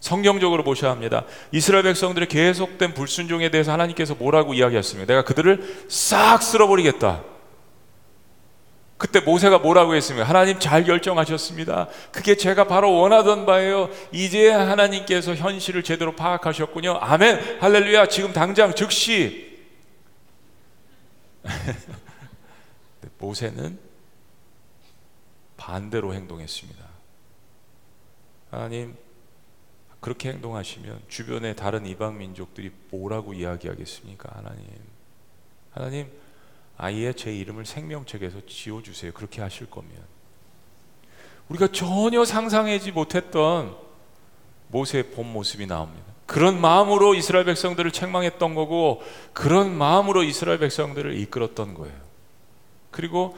성경적으로 0.00 0.64
보셔야 0.64 0.90
합니다. 0.90 1.24
이스라엘 1.52 1.84
백성들의 1.84 2.28
계속된 2.28 2.92
불순종에 2.92 3.50
대해서 3.50 3.72
하나님께서 3.72 4.16
뭐라고 4.16 4.52
이야기했습니까? 4.52 5.06
내가 5.06 5.24
그들을 5.24 5.86
싹 5.88 6.42
쓸어버리겠다. 6.42 7.22
그때 8.98 9.20
모세가 9.20 9.58
뭐라고 9.58 9.94
했습니까? 9.94 10.28
하나님 10.28 10.58
잘 10.58 10.84
결정하셨습니다. 10.84 11.88
그게 12.10 12.36
제가 12.36 12.66
바로 12.66 12.92
원하던 12.94 13.46
바예요. 13.46 13.90
이제 14.12 14.50
하나님께서 14.50 15.34
현실을 15.34 15.84
제대로 15.84 16.14
파악하셨군요. 16.16 16.98
아멘. 17.00 17.58
할렐루야. 17.60 18.06
지금 18.06 18.32
당장 18.32 18.74
즉시 18.74 19.58
모세는 23.18 23.78
반대로 25.56 26.12
행동했습니다. 26.14 26.91
하나님 28.52 28.94
그렇게 30.00 30.28
행동하시면 30.28 31.02
주변의 31.08 31.56
다른 31.56 31.86
이방 31.86 32.18
민족들이 32.18 32.70
뭐라고 32.90 33.32
이야기하겠습니까? 33.32 34.30
하나님. 34.34 34.66
하나님 35.72 36.10
아예 36.76 37.12
제 37.14 37.34
이름을 37.34 37.64
생명책에서 37.64 38.46
지워 38.46 38.82
주세요. 38.82 39.10
그렇게 39.12 39.40
하실 39.40 39.70
거면 39.70 39.90
우리가 41.48 41.68
전혀 41.68 42.24
상상하지 42.24 42.92
못했던 42.92 43.74
모세의 44.68 45.10
본 45.10 45.32
모습이 45.32 45.66
나옵니다. 45.66 46.04
그런 46.26 46.60
마음으로 46.60 47.14
이스라엘 47.14 47.44
백성들을 47.44 47.90
책망했던 47.90 48.54
거고 48.54 49.02
그런 49.32 49.76
마음으로 49.76 50.24
이스라엘 50.24 50.58
백성들을 50.58 51.16
이끌었던 51.18 51.74
거예요. 51.74 51.96
그리고 52.90 53.36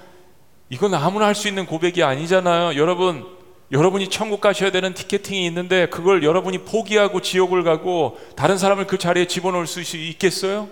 이건 0.70 0.94
아무나 0.94 1.26
할 1.26 1.34
수 1.34 1.46
있는 1.46 1.66
고백이 1.66 2.02
아니잖아요. 2.02 2.78
여러분, 2.80 3.33
여러분이 3.72 4.08
천국 4.10 4.40
가셔야 4.40 4.70
되는 4.70 4.94
티켓팅이 4.94 5.46
있는데 5.46 5.86
그걸 5.86 6.22
여러분이 6.22 6.58
포기하고 6.64 7.20
지옥을 7.20 7.64
가고 7.64 8.18
다른 8.36 8.58
사람을 8.58 8.86
그 8.86 8.98
자리에 8.98 9.26
집어넣을 9.26 9.66
수 9.66 9.80
있겠어요? 9.80 10.68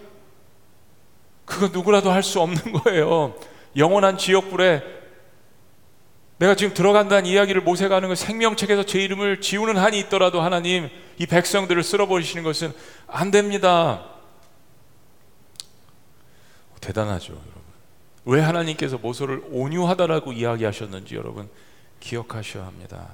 그거 1.45 1.69
누구라도 1.69 2.11
할 2.11 2.23
수 2.23 2.41
없는 2.41 2.73
거예요. 2.85 3.35
영원한 3.77 4.19
지옥불에 4.19 4.83
내가 6.39 6.55
지금 6.55 6.75
들어간다는 6.75 7.27
이야기를 7.27 7.63
모세가 7.63 7.97
하는 7.97 8.09
건 8.09 8.17
생명책에서 8.17 8.85
제 8.85 9.01
이름을 9.01 9.41
지우는 9.41 9.77
한이 9.77 9.99
있더라도 10.01 10.41
하나님 10.43 10.89
이 11.19 11.27
백성들을 11.27 11.83
쓸어버리시는 11.83 12.43
것은 12.43 12.73
안 13.07 13.31
됩니다. 13.31 14.05
대단하죠, 16.81 17.33
여러분. 17.33 17.53
왜 18.25 18.41
하나님께서 18.41 18.99
모세를 18.99 19.43
온유하다라고 19.51 20.33
이야기하셨는지 20.33 21.15
여러분 21.17 21.49
기억하셔야 22.03 22.67
합니다. 22.67 23.11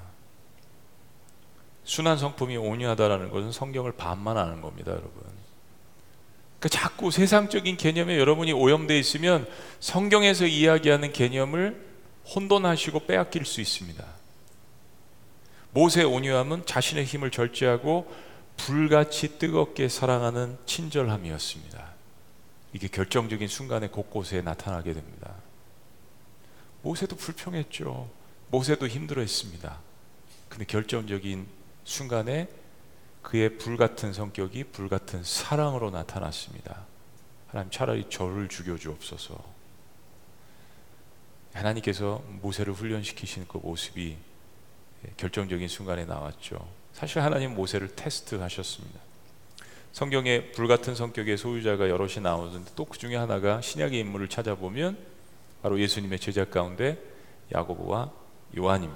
순한 1.83 2.17
성품이 2.17 2.57
온유하다라는 2.57 3.29
것은 3.29 3.51
성경을 3.51 3.93
반만 3.93 4.37
아는 4.37 4.61
겁니다, 4.61 4.91
여러분. 4.91 5.11
그러니까 6.59 6.69
자꾸 6.69 7.09
세상적인 7.09 7.77
개념에 7.77 8.19
여러분이 8.19 8.51
오염되어 8.51 8.97
있으면 8.97 9.47
성경에서 9.79 10.45
이야기하는 10.45 11.13
개념을 11.13 11.87
혼돈하시고 12.35 13.05
빼앗길 13.05 13.45
수 13.45 13.61
있습니다. 13.61 14.05
모세 15.71 16.03
온유함은 16.03 16.65
자신의 16.65 17.05
힘을 17.05 17.31
절제하고 17.31 18.11
불같이 18.57 19.39
뜨겁게 19.39 19.87
사랑하는 19.87 20.57
친절함이었습니다. 20.65 21.89
이게 22.73 22.87
결정적인 22.87 23.47
순간에 23.47 23.87
곳곳에 23.87 24.41
나타나게 24.41 24.93
됩니다. 24.93 25.35
모세도 26.81 27.15
불평했죠. 27.15 28.18
모세도 28.49 28.87
힘들어했습니다. 28.87 29.79
근데 30.49 30.65
결정적인 30.65 31.47
순간에 31.83 32.47
그의 33.21 33.57
불같은 33.57 34.13
성격이 34.13 34.65
불같은 34.65 35.23
사랑으로 35.23 35.91
나타났습니다. 35.91 36.85
하나님 37.47 37.71
차라리 37.71 38.09
저를 38.09 38.47
죽여주옵소서. 38.47 39.59
하나님께서 41.53 42.23
모세를 42.41 42.73
훈련시키신 42.73 43.45
그 43.47 43.57
모습이 43.57 44.17
결정적인 45.17 45.67
순간에 45.67 46.05
나왔죠. 46.05 46.67
사실 46.93 47.21
하나님 47.21 47.55
모세를 47.55 47.95
테스트하셨습니다. 47.95 48.99
성경에 49.91 50.51
불같은 50.51 50.93
성격의 50.95 51.37
소유자가 51.37 51.89
여럿이 51.89 52.19
나오는데 52.21 52.71
또 52.75 52.85
그 52.85 52.97
중에 52.97 53.15
하나가 53.15 53.61
신약의 53.61 53.99
인물을 53.99 54.29
찾아보면 54.29 54.97
바로 55.61 55.79
예수님의 55.79 56.19
제자 56.19 56.45
가운데 56.45 56.97
야고보와 57.53 58.11
요한임. 58.57 58.91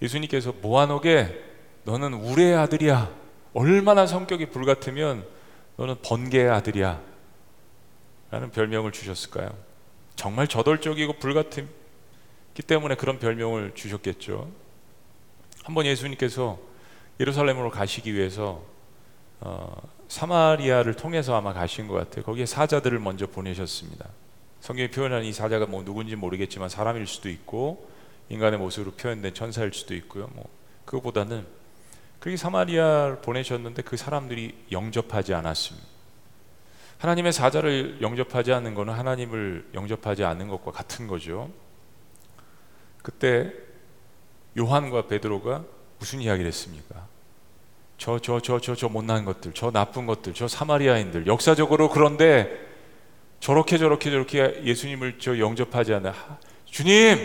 예수님께서 0.00 0.52
모아노게 0.62 1.44
너는 1.84 2.14
우레의 2.14 2.56
아들이야. 2.56 3.10
얼마나 3.54 4.06
성격이 4.06 4.46
불같으면 4.50 5.26
너는 5.76 5.96
번개의 6.02 6.50
아들이야. 6.50 7.02
라는 8.30 8.50
별명을 8.50 8.92
주셨을까요? 8.92 9.50
정말 10.14 10.48
저돌적이고 10.48 11.14
불같기 11.14 11.66
때문에 12.66 12.94
그런 12.96 13.18
별명을 13.18 13.74
주셨겠죠. 13.74 14.50
한번 15.64 15.86
예수님께서 15.86 16.58
예루살렘으로 17.20 17.70
가시기 17.70 18.14
위해서 18.14 18.62
어, 19.40 19.76
사마리아를 20.08 20.94
통해서 20.94 21.36
아마 21.36 21.52
가신 21.52 21.86
것 21.86 21.94
같아요. 21.94 22.24
거기에 22.24 22.46
사자들을 22.46 22.98
먼저 22.98 23.26
보내셨습니다. 23.26 24.08
성경이 24.60 24.90
표현하는 24.90 25.24
이 25.24 25.32
사자가 25.32 25.66
뭐 25.66 25.84
누군지 25.84 26.16
모르겠지만 26.16 26.68
사람일 26.68 27.06
수도 27.06 27.28
있고 27.28 27.88
인간의 28.28 28.58
모습으로 28.58 28.92
표현된 28.92 29.34
천사일 29.34 29.72
수도 29.72 29.94
있고요. 29.94 30.28
뭐 30.34 30.48
그거보다는 30.84 31.46
그렇게 32.20 32.36
사마리아를 32.36 33.20
보내셨는데 33.20 33.82
그 33.82 33.96
사람들이 33.96 34.54
영접하지 34.72 35.34
않았습니다. 35.34 35.86
하나님의 36.98 37.32
사자를 37.32 37.98
영접하지 38.02 38.52
않는 38.52 38.74
것은 38.74 38.92
하나님을 38.92 39.68
영접하지 39.72 40.24
않는 40.24 40.48
것과 40.48 40.72
같은 40.72 41.06
거죠. 41.06 41.50
그때 43.02 43.52
요한과 44.58 45.06
베드로가 45.06 45.64
무슨 46.00 46.20
이야기를 46.20 46.48
했습니까? 46.48 47.06
저 47.98 48.18
저 48.18 48.40
저 48.40 48.60
저 48.60 48.74
저 48.74 48.88
못난 48.88 49.24
것들, 49.24 49.52
저 49.54 49.70
나쁜 49.70 50.06
것들, 50.06 50.34
저 50.34 50.46
사마리아인들 50.48 51.26
역사적으로 51.26 51.88
그런데 51.88 52.67
저렇게 53.40 53.78
저렇게 53.78 54.10
저렇게 54.10 54.62
예수님을 54.64 55.18
저 55.18 55.38
영접하지 55.38 55.94
않는 55.94 56.12
주님 56.66 57.18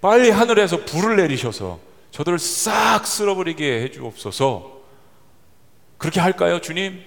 빨리 0.00 0.30
하늘에서 0.30 0.84
불을 0.84 1.16
내리셔서 1.16 1.78
저들을 2.10 2.38
싹 2.38 3.06
쓸어버리게 3.06 3.82
해주옵소서. 3.82 4.82
그렇게 5.96 6.20
할까요, 6.20 6.60
주님? 6.60 7.02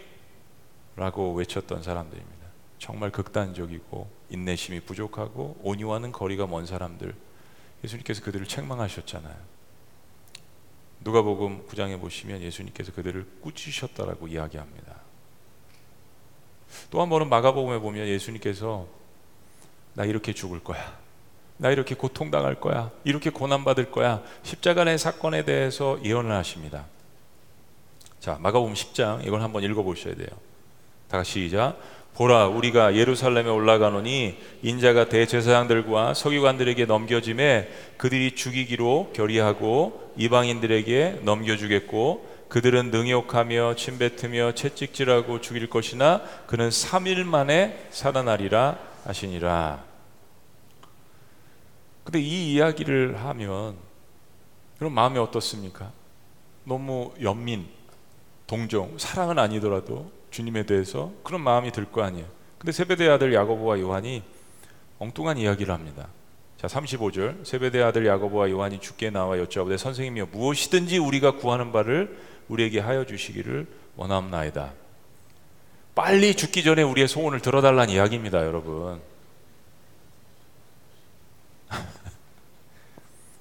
라고 0.95 1.33
외쳤던 1.33 1.83
사람들입니다. 1.83 2.35
정말 2.79 3.11
극단적이고 3.11 4.09
인내심이 4.29 4.79
부족하고 4.79 5.57
온유와는 5.61 6.11
거리가 6.11 6.47
먼 6.47 6.65
사람들. 6.65 7.13
예수님께서 7.83 8.23
그들을 8.23 8.47
책망하셨잖아요. 8.47 9.35
누가복음 11.01 11.67
9장에 11.67 11.99
보시면 11.99 12.41
예수님께서 12.41 12.91
그들을 12.93 13.27
꾸짖으셨다라고 13.41 14.27
이야기합니다. 14.27 14.94
또 16.89 17.01
한 17.01 17.09
번은 17.09 17.29
마가복음에 17.29 17.79
보면 17.79 18.07
예수님께서 18.07 18.87
나 19.93 20.05
이렇게 20.05 20.33
죽을 20.33 20.63
거야. 20.63 20.97
나 21.57 21.71
이렇게 21.71 21.95
고통당할 21.95 22.55
거야. 22.55 22.91
이렇게 23.03 23.29
고난받을 23.29 23.91
거야. 23.91 24.21
십자가의 24.43 24.97
사건에 24.97 25.45
대해서 25.45 25.97
예언을 26.03 26.31
하십니다. 26.31 26.85
자, 28.19 28.37
마가복음 28.41 28.73
10장 28.73 29.25
이걸 29.25 29.41
한번 29.41 29.63
읽어 29.63 29.83
보셔야 29.83 30.15
돼요. 30.15 30.27
다 31.09 31.17
같이 31.17 31.47
시작. 31.47 31.77
보라 32.15 32.47
우리가 32.47 32.95
예루살렘에 32.95 33.49
올라가노니 33.49 34.37
인자가 34.63 35.09
대제사장들과 35.09 36.13
서기관들에게 36.13 36.85
넘겨짐에 36.85 37.69
그들이 37.97 38.35
죽이기로 38.35 39.11
결의하고 39.13 40.13
이방인들에게 40.17 41.19
넘겨주겠고 41.23 42.34
그들은 42.49 42.91
능욕하며 42.91 43.75
침뱉으며 43.75 44.53
채찍질하고 44.53 45.41
죽일 45.41 45.69
것이나 45.69 46.21
그는 46.47 46.69
3일 46.69 47.23
만에 47.23 47.87
살아나리라 47.91 48.77
하시니라. 49.03 49.83
근데 52.03 52.19
이 52.21 52.53
이야기를 52.53 53.17
하면 53.25 53.75
그럼 54.77 54.93
마음이 54.93 55.17
어떻습니까? 55.17 55.91
너무 56.63 57.13
연민, 57.21 57.65
동정, 58.47 58.97
사랑은 58.97 59.39
아니더라도 59.39 60.11
주님에 60.29 60.63
대해서 60.65 61.11
그런 61.23 61.41
마음이 61.41 61.71
들 61.71 61.85
거 61.85 62.03
아니에요. 62.03 62.27
근데 62.57 62.71
세베대 62.71 63.07
아들 63.09 63.33
야고보와 63.33 63.79
요한이 63.79 64.23
엉뚱한 64.99 65.37
이야기를 65.37 65.73
합니다. 65.73 66.07
자, 66.57 66.67
35절. 66.67 67.45
세베대 67.45 67.81
아들 67.81 68.05
야고보와 68.05 68.49
요한이 68.49 68.79
죽게 68.79 69.09
나와 69.09 69.37
여쭤보되 69.37 69.77
선생님이여 69.77 70.27
무엇이든지 70.31 70.97
우리가 70.97 71.31
구하는 71.37 71.71
바를 71.71 72.17
우리에게 72.49 72.79
하여 72.79 73.05
주시기를 73.05 73.67
원함나이다. 73.95 74.73
빨리 75.95 76.35
죽기 76.35 76.63
전에 76.63 76.83
우리의 76.83 77.07
소원을 77.07 77.39
들어달라는 77.39 77.93
이야기입니다, 77.93 78.45
여러분. 78.45 79.01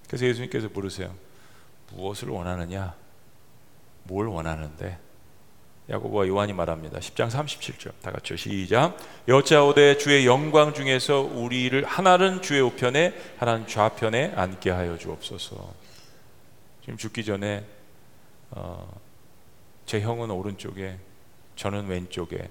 그래서 0.08 0.26
예수님께서 0.26 0.68
물으세요. 0.72 1.14
무엇을 1.92 2.28
원하느냐? 2.28 2.94
뭘 4.04 4.28
원하는데? 4.28 4.98
야고보와 5.90 6.26
요한이 6.28 6.54
말합니다. 6.54 6.98
10장 6.98 7.28
37절 7.28 7.92
다 8.00 8.10
같이 8.10 8.36
시작. 8.36 8.96
여자오되 9.28 9.98
주의 9.98 10.24
영광 10.24 10.72
중에서 10.72 11.20
우리를 11.20 11.84
하나는 11.84 12.40
주의 12.40 12.62
우편에 12.62 13.12
하나는 13.38 13.66
좌편에 13.66 14.32
앉게 14.34 14.70
하여 14.70 14.96
주옵소서. 14.96 15.74
지금 16.80 16.96
죽기 16.96 17.24
전에 17.24 17.64
어, 18.56 19.00
제 19.84 20.00
형은 20.00 20.30
오른쪽에 20.30 20.98
저는 21.56 21.88
왼쪽에 21.88 22.48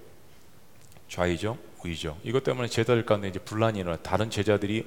좌이정 1.08 1.58
우이정 1.84 2.20
이것 2.24 2.44
때문에 2.44 2.68
제자들 2.68 3.06
가운데 3.06 3.28
이제 3.30 3.40
분란이 3.40 3.80
일어나 3.80 3.98
다른 3.98 4.30
제자들이 4.30 4.86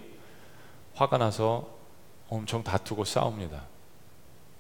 화가 0.95 1.19
나서 1.19 1.75
엄청 2.29 2.63
다투고 2.63 3.05
싸웁니다. 3.05 3.65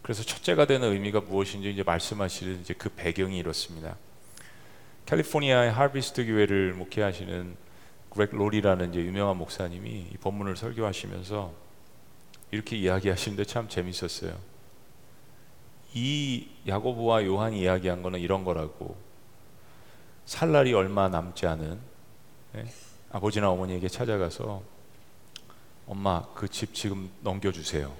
그래서 0.03 0.23
첫째가 0.23 0.66
되는 0.66 0.92
의미가 0.92 1.23
무엇인지 1.23 1.71
이제 1.71 1.83
말씀하시는 1.83 2.61
이제 2.61 2.75
그 2.75 2.88
배경이 2.90 3.37
이렇습니다. 3.38 3.97
캘리포니아의 5.07 5.73
하비스트 5.73 6.27
교회를 6.27 6.75
목회하시는 6.75 7.57
그렉 8.11 8.35
롤이라는 8.35 8.90
이제 8.90 9.01
유명한 9.01 9.37
목사님이 9.37 10.09
이 10.12 10.16
본문을 10.19 10.57
설교하시면서 10.57 11.53
이렇게 12.51 12.77
이야기하시는데 12.77 13.45
참 13.45 13.69
재밌었어요. 13.69 14.56
이 15.99 16.47
야고보와 16.67 17.25
요한이 17.25 17.61
이야기한 17.61 18.03
거는 18.03 18.21
이런 18.21 18.45
거라고 18.45 18.95
살 20.27 20.53
날이 20.53 20.75
얼마 20.75 21.09
남지 21.09 21.47
않은 21.47 21.81
네? 22.53 22.67
아버지나 23.11 23.51
어머니에게 23.51 23.89
찾아가서 23.89 24.63
엄마 25.87 26.27
그 26.35 26.49
집 26.49 26.75
지금 26.75 27.09
넘겨주세요. 27.23 27.91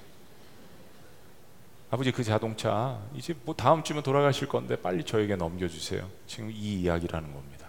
아버지 1.91 2.13
그 2.13 2.23
자동차 2.23 3.01
이제 3.15 3.35
뭐 3.45 3.55
다음 3.55 3.83
주면 3.83 4.03
돌아가실 4.03 4.47
건데 4.49 4.77
빨리 4.77 5.03
저에게 5.03 5.37
넘겨주세요. 5.37 6.07
지금 6.27 6.51
이 6.51 6.83
이야기라는 6.83 7.33
겁니다. 7.33 7.67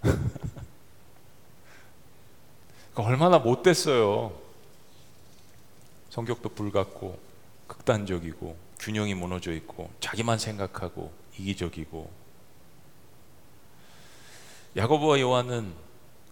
그러니까 2.94 3.12
얼마나 3.12 3.38
못됐어요. 3.38 4.32
성격도 6.08 6.48
불같고 6.48 7.18
극단적이고 7.76 8.56
균형이 8.78 9.14
무너져 9.14 9.52
있고 9.52 9.90
자기만 10.00 10.38
생각하고 10.38 11.12
이기적이고 11.38 12.10
야고보와 14.76 15.20
요한은 15.20 15.72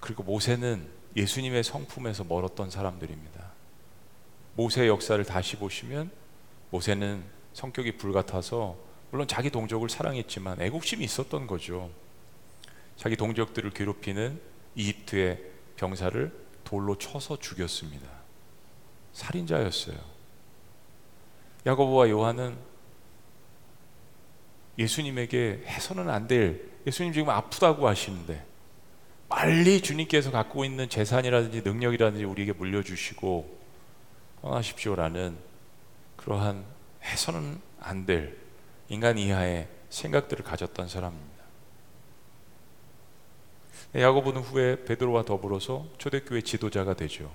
그리고 0.00 0.22
모세는 0.22 0.88
예수님의 1.16 1.62
성품에서 1.62 2.24
멀었던 2.24 2.70
사람들입니다. 2.70 3.52
모세의 4.54 4.88
역사를 4.88 5.22
다시 5.24 5.56
보시면 5.56 6.10
모세는 6.70 7.24
성격이 7.52 7.96
불같아서 7.98 8.76
물론 9.10 9.28
자기 9.28 9.50
동족을 9.50 9.90
사랑했지만 9.90 10.60
애국심이 10.60 11.04
있었던 11.04 11.46
거죠. 11.46 11.90
자기 12.96 13.16
동족들을 13.16 13.70
괴롭히는 13.70 14.40
이집트의 14.74 15.42
병사를 15.76 16.32
돌로 16.64 16.96
쳐서 16.96 17.38
죽였습니다. 17.38 18.08
살인자였어요. 19.12 20.11
야고보와 21.66 22.08
요한은 22.10 22.56
예수님에게 24.78 25.62
해서는 25.66 26.08
안 26.08 26.26
될 26.26 26.70
예수님 26.86 27.12
지금 27.12 27.30
아프다고 27.30 27.86
하시는데 27.86 28.44
빨리 29.28 29.80
주님께서 29.80 30.30
갖고 30.30 30.64
있는 30.64 30.88
재산이라든지 30.88 31.62
능력이라든지 31.62 32.24
우리에게 32.24 32.52
물려주시고 32.52 33.58
떠나십시오라는 34.42 35.36
그러한 36.16 36.64
해서는 37.04 37.60
안 37.80 38.06
될 38.06 38.36
인간 38.88 39.16
이하의 39.16 39.68
생각들을 39.90 40.44
가졌던 40.44 40.88
사람입니다. 40.88 41.32
야고보는 43.94 44.40
후에 44.42 44.84
베드로와 44.84 45.24
더불어서 45.24 45.86
초대교회 45.98 46.40
지도자가 46.42 46.94
되죠. 46.94 47.30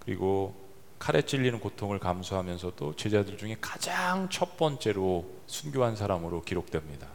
그리고 0.00 0.54
칼에 0.98 1.22
찔리는 1.22 1.60
고통을 1.60 1.98
감수하면서도 1.98 2.96
제자들 2.96 3.36
중에 3.36 3.56
가장 3.60 4.28
첫 4.30 4.56
번째로 4.56 5.28
순교한 5.46 5.96
사람으로 5.96 6.42
기록됩니다. 6.42 7.08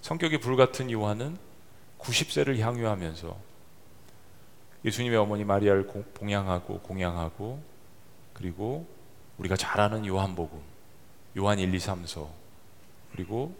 성격이 0.00 0.40
불같은 0.40 0.90
요한은 0.90 1.38
90세를 2.00 2.58
향유하면서 2.58 3.36
예수님의 4.84 5.16
어머니 5.18 5.44
마리아를 5.44 5.86
봉양하고 5.86 6.80
공양하고 6.80 7.62
그리고 8.34 8.86
우리가 9.38 9.56
잘 9.56 9.80
아는 9.80 10.04
요한복음, 10.04 10.60
요한 11.38 11.60
1, 11.60 11.72
2, 11.72 11.78
3서 11.78 12.28
그리고 13.12 13.54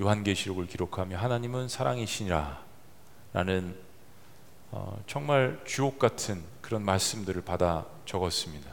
요한계시록을 0.00 0.66
기록하며 0.66 1.18
하나님은 1.18 1.68
사랑이시니라 1.68 2.62
라는 3.32 3.76
어, 4.72 5.02
정말 5.06 5.60
주옥 5.64 5.98
같은 5.98 6.42
그런 6.60 6.84
말씀들을 6.84 7.42
받아 7.42 7.86
적었습니다. 8.06 8.70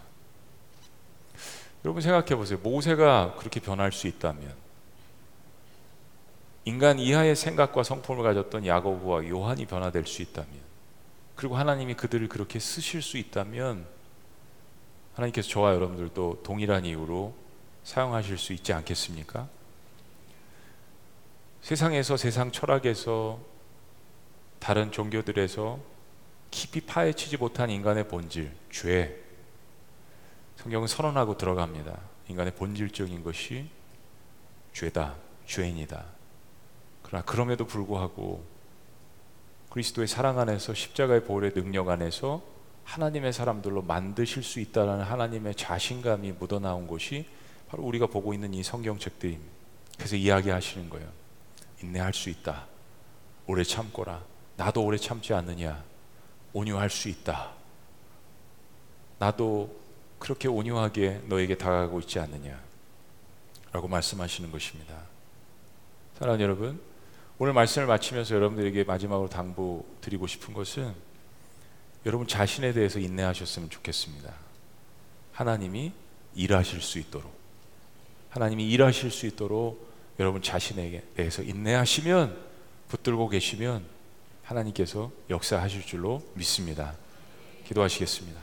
여러분 1.86 2.02
생각해 2.02 2.36
보세요. 2.36 2.60
모세가 2.62 3.36
그렇게 3.38 3.60
변할 3.60 3.91
수 3.91 4.08
있다면 4.08 4.54
인간 6.66 7.00
이하의 7.00 7.36
생각과 7.36 7.84
성품을 7.84 8.24
가졌던 8.24 8.66
야고보와 8.66 9.28
요한이 9.28 9.66
변화될 9.66 10.06
수 10.06 10.22
있다면 10.22 10.52
그리고 11.36 11.56
하나님이 11.56 11.93
그들을 11.93 12.28
그렇게 12.28 12.60
쓰실 12.60 13.02
수 13.02 13.18
있다면 13.18 13.86
하나님께서 15.16 15.48
저와 15.50 15.74
여러분들도 15.74 16.41
동일한 16.43 16.86
이유로 16.86 17.34
사용하실 17.84 18.38
수 18.38 18.54
있지 18.54 18.74
않겠습니까? 18.74 19.48
세상에서 21.62 22.18
세상 22.18 22.52
철학에서 22.52 23.39
다른 24.60 24.91
종교들에서 24.91 25.80
깊이 26.51 26.82
파헤치지 26.82 27.38
못한 27.38 27.70
인간의 27.70 28.08
본질, 28.08 28.51
죄. 28.72 29.24
성경은 30.58 30.88
선언하고 30.88 31.38
들어갑니다. 31.38 31.99
인간의 32.30 32.55
본질적인 32.55 33.24
것이 33.24 33.70
죄다, 34.74 35.16
죄인이다. 35.45 36.05
그러나 37.03 37.24
그럼에도 37.24 37.66
불구하고 37.66 38.43
그리스도의 39.70 40.08
사랑 40.08 40.39
안에서 40.39 40.74
십자가의 40.74 41.24
보혈의 41.24 41.53
능력 41.53 41.89
안에서 41.89 42.41
하나님의 42.84 43.34
사람들로 43.34 43.82
만드실 43.82 44.43
수 44.43 44.60
있다는 44.60 45.01
하나님의 45.01 45.55
자신감이 45.55 46.32
묻어나온 46.34 46.88
것이 46.88 47.28
바로 47.68 47.84
우리가 47.84 48.08
보고 48.08 48.34
있는 48.34 48.53
이 48.53 48.64
성경책들입니다. 48.64 49.51
그래서 49.97 50.16
이야기하시는 50.16 50.89
거예요. 50.89 51.08
인내할 51.84 52.14
수 52.14 52.30
있다. 52.30 52.66
오래 53.45 53.64
참거라. 53.64 54.24
나도 54.58 54.84
오래 54.84 54.97
참지 54.97 55.34
않느냐. 55.34 55.84
온유할 56.53 56.89
수 56.89 57.08
있다. 57.10 57.53
나도 59.20 59.80
그렇게 60.20 60.47
온유하게 60.47 61.22
너에게 61.28 61.58
다가가고 61.58 61.99
있지 62.01 62.20
않느냐. 62.20 62.60
라고 63.72 63.88
말씀하시는 63.88 64.51
것입니다. 64.51 64.95
사랑하는 66.18 66.43
여러분, 66.43 66.82
오늘 67.38 67.53
말씀을 67.53 67.88
마치면서 67.88 68.34
여러분들에게 68.36 68.84
마지막으로 68.84 69.30
당부 69.30 69.86
드리고 70.01 70.26
싶은 70.26 70.53
것은 70.55 70.93
여러분 72.08 72.26
자신에 72.28 72.74
대해서 72.74 72.99
인내하셨으면 72.99 73.70
좋겠습니다. 73.70 74.34
하나님이 75.34 75.91
일하실 76.34 76.82
수 76.82 76.97
있도록 76.97 77.32
하나님이 78.30 78.68
일하실 78.70 79.12
수 79.12 79.28
있도록 79.28 79.88
여러분 80.20 80.41
자신에 80.41 81.03
대해서 81.16 81.43
인내하시면 81.43 82.47
붙들고 82.88 83.30
계시면 83.30 83.97
하나님께서 84.48 85.12
역사하실 85.30 85.86
줄로 85.86 86.24
믿습니다. 86.34 86.95
기도하시겠습니다. 87.68 88.39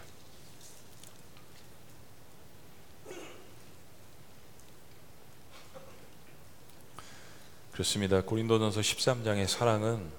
그렇습니다. 7.72 8.22
고린도전서 8.22 8.80
13장의 8.80 9.48
사랑은 9.48 10.11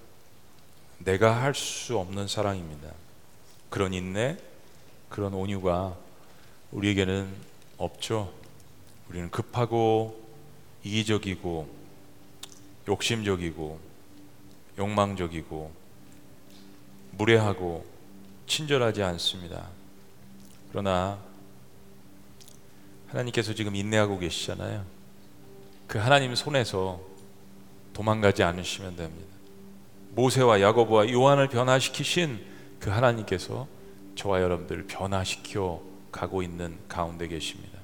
내가 0.98 1.42
할 1.42 1.54
수 1.54 1.98
없는 1.98 2.28
사랑입니다. 2.28 2.92
그런 3.70 3.94
인내, 3.94 4.38
그런 5.10 5.34
온유가 5.34 5.96
우리에게는 6.72 7.32
없죠. 7.78 8.34
우리는 9.10 9.30
급하고 9.30 10.20
이기적이고 10.84 11.70
욕심적이고 12.88 13.85
욕망적이고 14.78 15.72
무례하고 17.12 17.86
친절하지 18.48 19.04
않습니다. 19.04 19.68
그러나 20.70 21.18
하나님께서 23.08 23.54
지금 23.54 23.76
인내하고 23.76 24.20
계시잖아요. 24.20 24.86
그 25.88 25.98
하나님 25.98 26.36
손에서 26.36 27.02
도망가지 27.94 28.44
않으시면 28.44 28.96
됩니다. 28.98 29.36
모세와 30.12 30.62
야고보와 30.62 31.10
요한을 31.10 31.48
변화시키신 31.50 32.46
그 32.80 32.90
하나님께서 32.90 33.68
저와 34.16 34.42
여러분들을 34.42 34.88
변화시켜 34.88 35.82
가고 36.12 36.42
있는 36.42 36.78
가운데 36.88 37.28
계십니다. 37.28 37.80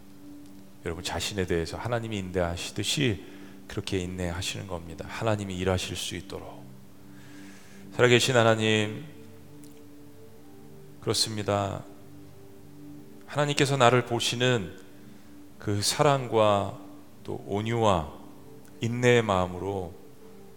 여러분 0.86 1.04
자신에 1.04 1.46
대해서 1.46 1.78
하나님이 1.78 2.18
인내하시듯이 2.18 3.24
그렇게 3.68 4.00
인내하시는 4.00 4.68
겁니다. 4.68 5.06
하나님이 5.08 5.58
일하실 5.58 5.96
수 5.96 6.16
있도록. 6.16 6.61
살아계신 8.02 8.36
하나님, 8.36 9.06
그렇습니다. 11.02 11.84
하나님께서 13.28 13.78
나를 13.78 14.06
보시는 14.08 14.76
그 15.60 15.84
사랑과 15.84 16.80
또 17.24 17.44
온유와 17.46 18.12
인내의 18.80 19.22
마음으로 19.22 19.94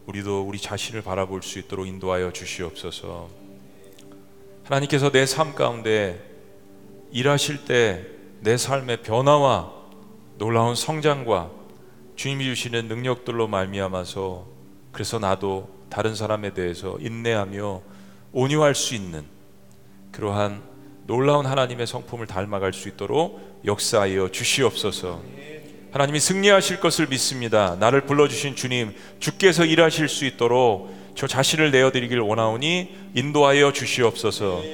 우리도 0.07 0.41
우리 0.49 0.59
자신을 0.59 1.03
바라볼 1.03 1.43
수 1.43 1.59
있도록 1.59 1.87
인도하여 1.87 2.33
주시옵소서. 2.33 3.29
하나님께서 4.65 5.11
내 5.11 5.27
삶 5.27 5.55
가운데 5.55 6.25
일하실 7.13 7.67
때 7.67 8.07
내 8.41 8.57
삶의 8.57 9.03
변화와 9.03 9.71
놀라운 10.39 10.75
성장과 10.75 11.51
주님이 12.17 12.47
주시는 12.47 12.89
능력들로 12.89 13.49
말미암아서 13.49 14.47
그래서 14.93 15.19
나도 15.19 15.69
다른 15.95 16.17
사람에 16.17 16.55
대해서 16.55 16.99
인내하며 16.99 17.81
온유할 18.33 18.75
수 18.75 18.97
있는 18.97 19.23
그러한 20.11 20.61
놀라운 21.07 21.47
하나님의 21.47 21.87
성품을 21.87 22.27
닮아갈 22.27 22.73
수 22.73 22.89
있도록 22.89 23.63
역사하여 23.65 24.31
주시옵소서. 24.33 25.23
하나님이 25.93 26.19
승리하실 26.19 26.81
것을 26.81 27.07
믿습니다. 27.07 27.77
나를 27.79 28.07
불러주신 28.07 28.57
주님, 28.57 28.93
주께서 29.21 29.65
일하실 29.65 30.09
수 30.09 30.25
있도록 30.25 30.93
저 31.15 31.29
자신을 31.29 31.71
내어드리길 31.71 32.19
원하오니 32.19 33.13
인도하여 33.15 33.73
주시옵소서. 33.73 34.65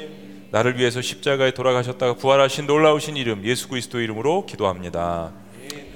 나를 0.51 0.79
위해서 0.79 1.03
십자가에 1.03 1.51
돌아가셨다가 1.51 2.15
부활하신 2.15 2.67
놀라우신 2.67 3.19
이름 3.19 3.45
예수 3.45 3.69
그리스도 3.69 4.01
이름으로 4.01 4.47
기도합니다. 4.47 5.33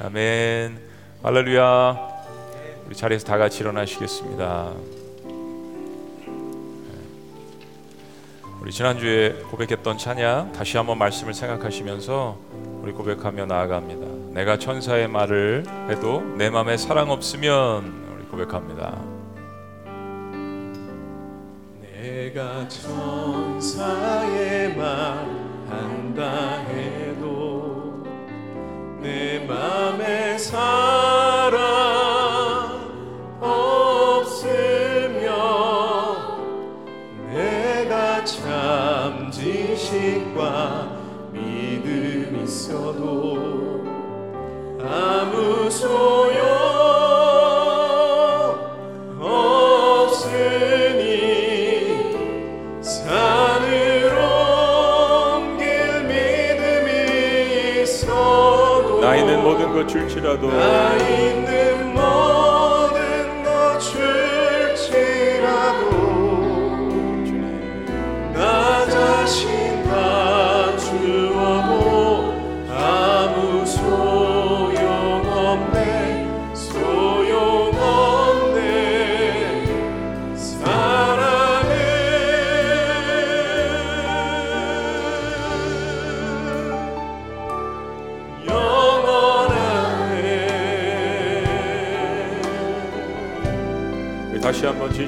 아멘. 0.00 0.82
할렐루야. 1.22 2.08
우리 2.84 2.94
자리에서 2.94 3.24
다 3.24 3.38
같이 3.38 3.60
일어나시겠습니다. 3.60 5.03
우리 8.64 8.72
지난주에 8.72 9.42
고백했던 9.50 9.98
찬양 9.98 10.52
다시 10.52 10.78
한번 10.78 10.96
말씀을 10.96 11.34
생각하시면서 11.34 12.38
우리 12.80 12.92
고백하며 12.92 13.44
나아갑니다. 13.44 14.32
내가 14.32 14.58
천사의 14.58 15.06
말을 15.06 15.64
해도 15.90 16.22
내 16.38 16.48
마음에 16.48 16.78
사랑 16.78 17.10
없으면 17.10 17.84
우리 18.16 18.24
고백합니다. 18.24 18.98
내가 21.92 22.66
천사의 22.66 24.74
말 24.74 24.86
한다 25.68 26.56
해도 26.60 28.02
내 29.02 29.44
맘에 29.46 30.38
사랑 30.38 30.73
줄지라도 59.86 60.50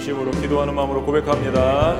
진심으로 0.06 0.30
기도하는 0.30 0.72
마음으로 0.72 1.04
고백합니다. 1.04 1.96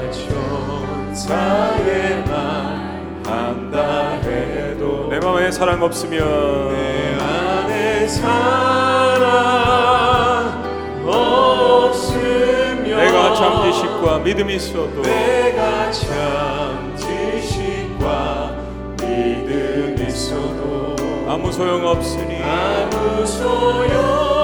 내 5.11 5.19
마음에 5.19 5.51
사랑 5.51 5.83
없으면 5.83 6.69
내 6.73 7.17
안에 7.19 8.07
사랑 8.07 9.27
없으면 11.05 12.85
내가 12.85 13.35
참 13.35 13.73
지식과 13.73 14.21
믿음이 14.21 14.55
있어도 14.55 15.03
내가 15.03 15.91
참 15.91 16.95
지식과 16.97 18.55
믿음 19.01 19.97
있어 20.07 20.37
아무 21.29 21.51
소용 21.51 21.85
없으니 21.85 22.41
아무 22.41 23.27
소용 23.27 24.36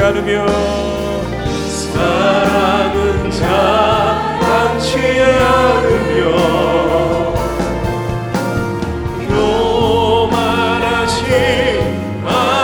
않으며 0.00 0.46
사랑은 1.68 3.30
자랑치 3.30 4.96
않으며 5.20 6.22
교만하지 9.28 11.24
아 12.24 12.62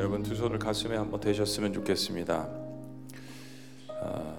여러분 0.00 0.22
두 0.22 0.34
손을 0.34 0.58
가슴에 0.58 0.96
한번 0.96 1.20
대셨으면 1.20 1.74
좋겠습니다. 1.74 2.48
아, 4.00 4.34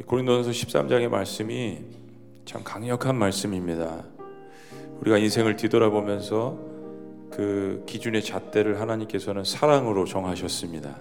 이 0.00 0.02
고린도전서 0.02 0.52
13장의 0.52 1.08
말씀이 1.08 1.80
참 2.46 2.64
강력한 2.64 3.14
말씀입니다. 3.14 4.02
우리가 5.00 5.18
인생을 5.18 5.56
뒤돌아보면서 5.56 6.58
그 7.30 7.84
기준의 7.86 8.22
잣대를 8.22 8.80
하나님께서는 8.80 9.44
사랑으로 9.44 10.06
정하셨습니다. 10.06 10.96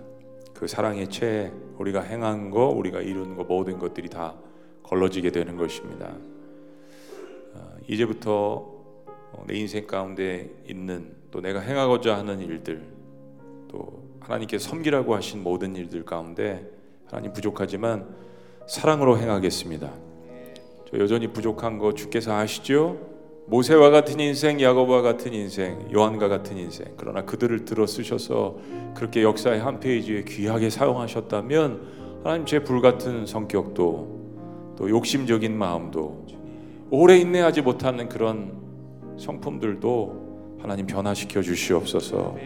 그 0.53 0.67
사랑의 0.67 1.09
채 1.09 1.53
우리가 1.77 2.01
행한 2.01 2.49
거, 2.49 2.67
우리가 2.67 2.99
이룬 2.99 3.37
거 3.37 3.45
모든 3.45 3.79
것들이 3.79 4.09
다 4.09 4.35
걸러지게 4.83 5.31
되는 5.31 5.55
것입니다. 5.55 6.11
아, 7.55 7.77
이제부터 7.87 8.33
어, 9.31 9.45
내 9.47 9.55
인생 9.55 9.87
가운데 9.87 10.49
있는 10.67 11.15
또 11.31 11.39
내가 11.39 11.61
행하고자 11.61 12.17
하는 12.17 12.41
일들 12.41 12.98
또 13.69 14.03
하나님께서 14.19 14.69
섬기라고 14.69 15.15
하신 15.15 15.41
모든 15.41 15.75
일들 15.75 16.03
가운데 16.03 16.69
하나님 17.07 17.31
부족하지만 17.31 18.05
사랑으로 18.67 19.17
행하겠습니다. 19.17 19.89
저 20.91 20.99
여전히 20.99 21.27
부족한 21.27 21.77
거 21.77 21.93
주께서 21.93 22.35
아시죠? 22.35 22.97
모세와 23.47 23.89
같은 23.89 24.19
인생, 24.19 24.61
야고보와 24.61 25.01
같은 25.01 25.33
인생, 25.33 25.87
요한과 25.91 26.27
같은 26.27 26.57
인생. 26.57 26.87
그러나 26.97 27.25
그들을 27.25 27.65
들어 27.65 27.87
쓰셔서 27.87 28.57
그렇게 28.93 29.23
역사의 29.23 29.59
한 29.59 29.79
페이지에 29.79 30.23
귀하게 30.23 30.69
사용하셨다면 30.69 32.21
하나님 32.23 32.45
제 32.45 32.63
불같은 32.63 33.25
성격도 33.25 34.75
또 34.77 34.89
욕심적인 34.89 35.57
마음도 35.57 36.25
오래 36.91 37.17
인내하지 37.17 37.61
못하는 37.61 38.07
그런 38.07 38.53
성품들도 39.17 40.57
하나님 40.61 40.85
변화시켜 40.85 41.41
주시옵소서. 41.41 42.37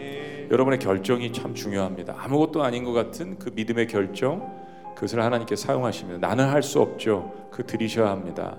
여러분의 0.50 0.78
결정이 0.78 1.32
참 1.32 1.54
중요합니다. 1.54 2.14
아무것도 2.18 2.62
아닌 2.62 2.84
것 2.84 2.92
같은 2.92 3.38
그 3.38 3.50
믿음의 3.54 3.86
결정, 3.88 4.64
그것을 4.94 5.22
하나님께 5.22 5.56
사용하시면 5.56 6.20
나는 6.20 6.48
할 6.48 6.62
수 6.62 6.80
없죠. 6.80 7.32
그 7.50 7.64
드리셔야 7.66 8.10
합니다. 8.10 8.56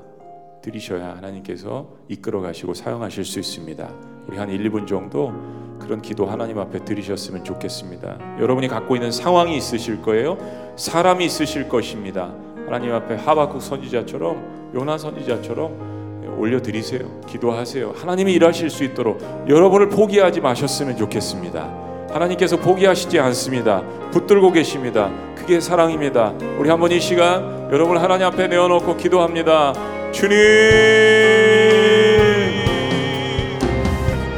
드리셔야 0.62 1.16
하나님께서 1.18 1.88
이끌어 2.10 2.42
가시고 2.42 2.74
사용하실 2.74 3.24
수 3.24 3.40
있습니다. 3.40 3.90
우리 4.28 4.38
한 4.38 4.50
1, 4.50 4.70
2분 4.70 4.88
정도 4.88 5.32
그런 5.80 6.02
기도 6.02 6.26
하나님 6.26 6.58
앞에 6.60 6.84
드리셨으면 6.84 7.44
좋겠습니다. 7.44 8.40
여러분이 8.40 8.68
갖고 8.68 8.96
있는 8.96 9.12
상황이 9.12 9.56
있으실 9.58 10.02
거예요. 10.02 10.38
사람이 10.76 11.26
있으실 11.26 11.70
것입니다. 11.70 12.34
하나님 12.66 12.94
앞에 12.94 13.16
하박국 13.16 13.62
선지자처럼 13.62 14.72
요나 14.74 14.98
선지자처럼 14.98 15.95
올려 16.38 16.62
드리세요. 16.62 17.02
기도하세요. 17.28 17.94
하나님이 17.96 18.34
일하실 18.34 18.70
수 18.70 18.84
있도록 18.84 19.20
여러분을 19.48 19.90
포기하지 19.90 20.42
마셨으면 20.42 20.98
좋겠습니다. 20.98 21.84
하나님께서 22.12 22.58
포기하시지 22.58 23.20
않습니다. 23.20 23.84
붙들고 24.12 24.52
계십니다. 24.52 25.12
그게 25.36 25.60
사랑입니다. 25.60 26.34
우리 26.58 26.70
한번 26.70 26.92
이 26.92 27.00
시간 27.00 27.68
여러분 27.72 27.98
하나님 27.98 28.28
앞에 28.28 28.48
내어놓고 28.48 28.96
기도합니다. 28.98 29.74
주님, 30.12 30.38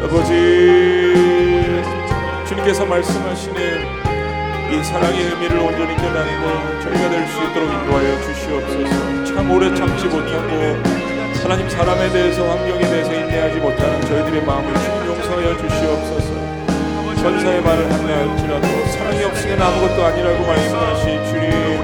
아버지, 0.03 0.31
주님께서 2.47 2.85
말씀하시는 2.85 3.57
이 4.71 4.83
사랑의 4.83 5.21
의미를 5.23 5.59
온전히 5.59 5.95
깨닫고 5.95 6.81
저희가 6.83 7.09
될 7.09 7.27
수 7.27 7.43
있도록 7.43 7.69
인도하여 7.71 8.21
주시옵소서. 8.21 9.23
참 9.25 9.51
오래 9.51 9.73
참지 9.75 10.05
못하고 10.07 11.06
하나님 11.43 11.69
사람에 11.69 12.09
대해서 12.11 12.49
환경에 12.49 12.81
대해서 12.81 13.13
인내하지 13.13 13.59
못하는 13.59 14.01
저희들의 14.01 14.43
마음을 14.43 14.73
주님 14.73 15.05
용서하여 15.07 15.57
주시옵소서. 15.57 16.47
전사의 17.15 17.61
말을 17.61 17.91
한다 17.91 18.13
할지라도 18.13 18.67
사랑이 18.91 19.23
없으면 19.23 19.61
아무것도 19.61 20.05
아니라고 20.05 20.45
말씀하시 20.45 21.03
주님. 21.29 21.77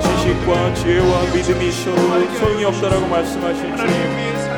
지식과 0.00 0.74
지혜와 0.74 1.22
믿음이 1.34 1.68
있어도 1.68 1.96
소용이 2.38 2.64
없다라고 2.64 3.06
말씀하신 3.06 3.76
주님. 3.76 3.94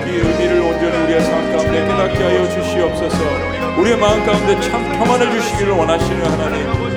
이 0.07 0.11
의미를 0.11 0.61
온전히 0.61 0.97
우리의 1.05 1.21
삶 1.23 1.53
가운데 1.53 1.85
깨닫게 1.87 2.23
하여 2.23 2.49
주시옵소서. 2.49 3.19
우리의 3.79 3.97
마음 3.99 4.25
가운데 4.25 4.61
참 4.61 4.83
평안을 4.99 5.31
주시기를 5.33 5.73
원하시는 5.73 6.25
하나님. 6.25 6.97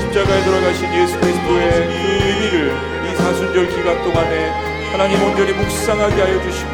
십자가에 0.00 0.44
돌아가신 0.44 0.92
예수 0.94 1.20
그리스도의 1.20 1.70
그 1.70 2.26
의미를 2.26 2.74
이 3.04 3.16
사순절 3.16 3.68
기간 3.68 4.02
동안에 4.02 4.69
하나님 4.92 5.22
온전히 5.22 5.52
묵상하게 5.52 6.14
하여 6.14 6.42
주시고 6.42 6.70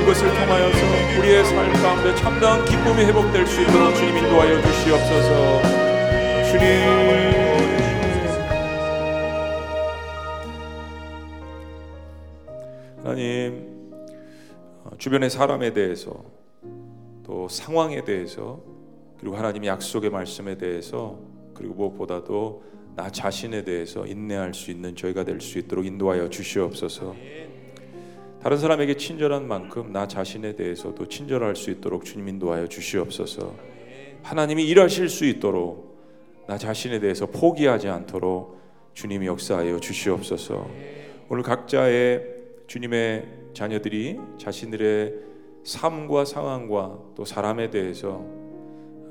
그것을 0.00 0.28
통하여서 0.28 1.18
우리의 1.20 1.44
삶 1.44 1.72
가운데 1.74 2.14
참다운 2.16 2.64
기쁨이 2.64 3.04
회복될 3.04 3.46
수 3.46 3.60
있도록 3.62 3.94
주님 3.94 4.16
인도하여 4.16 4.62
주시옵소서. 4.62 5.62
주님. 6.50 7.50
하나님 13.02 13.66
어, 14.84 14.90
주변의 14.98 15.30
사람에 15.30 15.72
대해서 15.72 16.24
또 17.24 17.48
상황에 17.48 18.04
대해서 18.04 18.60
그리고 19.18 19.36
하나님의 19.36 19.68
약속의 19.68 20.10
말씀에 20.10 20.56
대해서 20.58 21.18
그리고 21.54 21.74
무엇보다도 21.74 22.62
나 22.96 23.10
자신에 23.10 23.64
대해서 23.64 24.06
인내할 24.06 24.54
수 24.54 24.70
있는 24.70 24.96
저희가 24.96 25.24
될 25.24 25.40
수 25.40 25.58
있도록 25.58 25.86
인도하여 25.86 26.28
주시옵소서. 26.28 27.14
다른 28.42 28.56
사람에게 28.56 28.96
친절한 28.96 29.46
만큼 29.46 29.92
나 29.92 30.08
자신에 30.08 30.56
대해서도 30.56 31.08
친절할 31.08 31.56
수 31.56 31.70
있도록 31.70 32.06
주님 32.06 32.26
인도하여 32.26 32.68
주시옵소서. 32.68 33.54
하나님이 34.22 34.66
일하실 34.66 35.10
수 35.10 35.26
있도록 35.26 35.98
나 36.46 36.56
자신에 36.56 37.00
대해서 37.00 37.26
포기하지 37.26 37.88
않도록 37.88 38.58
주님이 38.94 39.26
역사하여 39.26 39.78
주시옵소서. 39.80 40.68
오늘 41.28 41.42
각자의 41.42 42.24
주님의 42.66 43.28
자녀들이 43.52 44.18
자신들의 44.38 45.14
삶과 45.64 46.24
상황과 46.24 46.98
또 47.14 47.24
사람에 47.26 47.70
대해서 47.70 48.24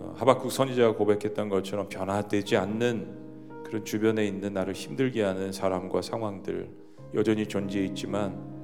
어, 0.02 0.16
하박국 0.18 0.52
선지자가 0.52 0.96
고백했던 0.96 1.50
것처럼 1.50 1.88
변화되지 1.88 2.58
않는 2.58 3.64
그런 3.64 3.86
주변에 3.86 4.26
있는 4.26 4.54
나를 4.54 4.74
힘들게 4.74 5.22
하는 5.22 5.52
사람과 5.52 6.02
상황들 6.02 6.68
여전히 7.14 7.46
존재해 7.46 7.86
있지만 7.86 8.59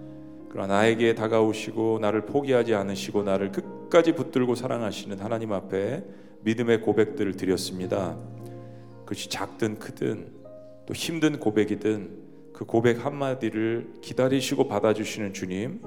그러나 0.55 0.75
나에게 0.75 1.15
다가오시고 1.15 1.99
나를 1.99 2.21
포기하지 2.27 2.75
않으시고 2.75 3.23
나를 3.23 3.51
끝까지 3.51 4.13
붙들고 4.13 4.55
사랑하시는 4.55 5.19
하나님 5.19 5.51
앞에 5.51 6.01
믿음의 6.43 6.79
고백들을 6.79 7.35
드렸습니다. 7.35 8.17
그것이 9.01 9.29
작든 9.29 9.79
크든 9.79 10.31
또 10.85 10.93
힘든 10.93 11.41
고백이든 11.41 12.09
그 12.53 12.63
고백 12.63 13.05
한마디를 13.05 13.95
기다리시고 13.99 14.69
받아주시는 14.69 15.33
주님 15.33 15.81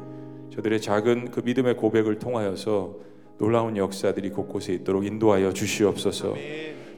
저들의 0.52 0.82
작은 0.82 1.30
그 1.30 1.40
믿음의 1.40 1.78
고백을 1.78 2.18
통하여서 2.18 2.96
놀라운 3.38 3.74
역사들이 3.78 4.28
곳곳에 4.28 4.74
있도록 4.74 5.06
인도하여 5.06 5.54
주시옵소서. 5.54 6.34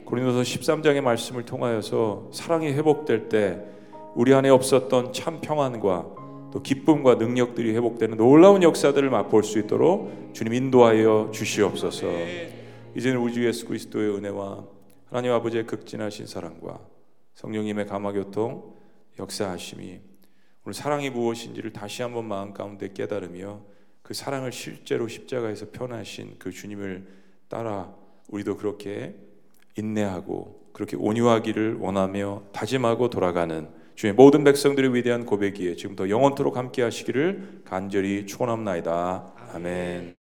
고린도서 0.03 0.41
13장의 0.41 0.99
말씀을 0.99 1.45
통하여서 1.45 2.31
사랑이 2.33 2.73
회복될 2.73 3.29
때 3.29 3.63
우리 4.13 4.33
안에 4.33 4.49
없었던 4.49 5.13
참 5.13 5.39
평안과 5.39 6.20
또 6.51 6.61
기쁨과 6.61 7.15
능력들이 7.15 7.73
회복되는 7.75 8.17
놀라운 8.17 8.61
역사들을 8.63 9.09
맛볼 9.09 9.43
수 9.43 9.59
있도록 9.59 10.31
주님 10.33 10.53
인도하여 10.53 11.31
주시옵소서. 11.33 12.07
이제는 12.95 13.19
우리 13.19 13.33
주 13.33 13.45
예수 13.45 13.65
그리스도의 13.65 14.15
은혜와 14.15 14.65
하나님 15.05 15.31
아버지의 15.31 15.65
극진하신 15.65 16.25
사랑과 16.27 16.79
성령님의 17.35 17.87
감화교통 17.87 18.75
역사하심이 19.19 19.99
오늘 20.63 20.73
사랑이 20.73 21.09
무엇인지를 21.09 21.73
다시 21.73 22.01
한번 22.01 22.25
마음 22.25 22.53
가운데 22.53 22.91
깨달으며 22.93 23.61
그 24.01 24.13
사랑을 24.13 24.51
실제로 24.51 25.07
십자가에서 25.07 25.67
표현하신 25.71 26.35
그 26.37 26.51
주님을 26.51 27.07
따라 27.47 27.93
우리도 28.27 28.57
그렇게 28.57 29.15
인내하고 29.77 30.69
그렇게 30.73 30.95
온유하기를 30.97 31.77
원하며 31.79 32.43
다짐하고 32.51 33.09
돌아가는 33.09 33.69
주의 34.01 34.13
모든 34.13 34.43
백성들의 34.43 34.95
위대한 34.95 35.27
고백이에 35.27 35.75
지금부터 35.75 36.09
영원토록 36.09 36.57
함께 36.57 36.81
하시기를 36.81 37.61
간절히 37.65 38.25
축원합나이다. 38.25 39.31
아멘. 39.53 40.20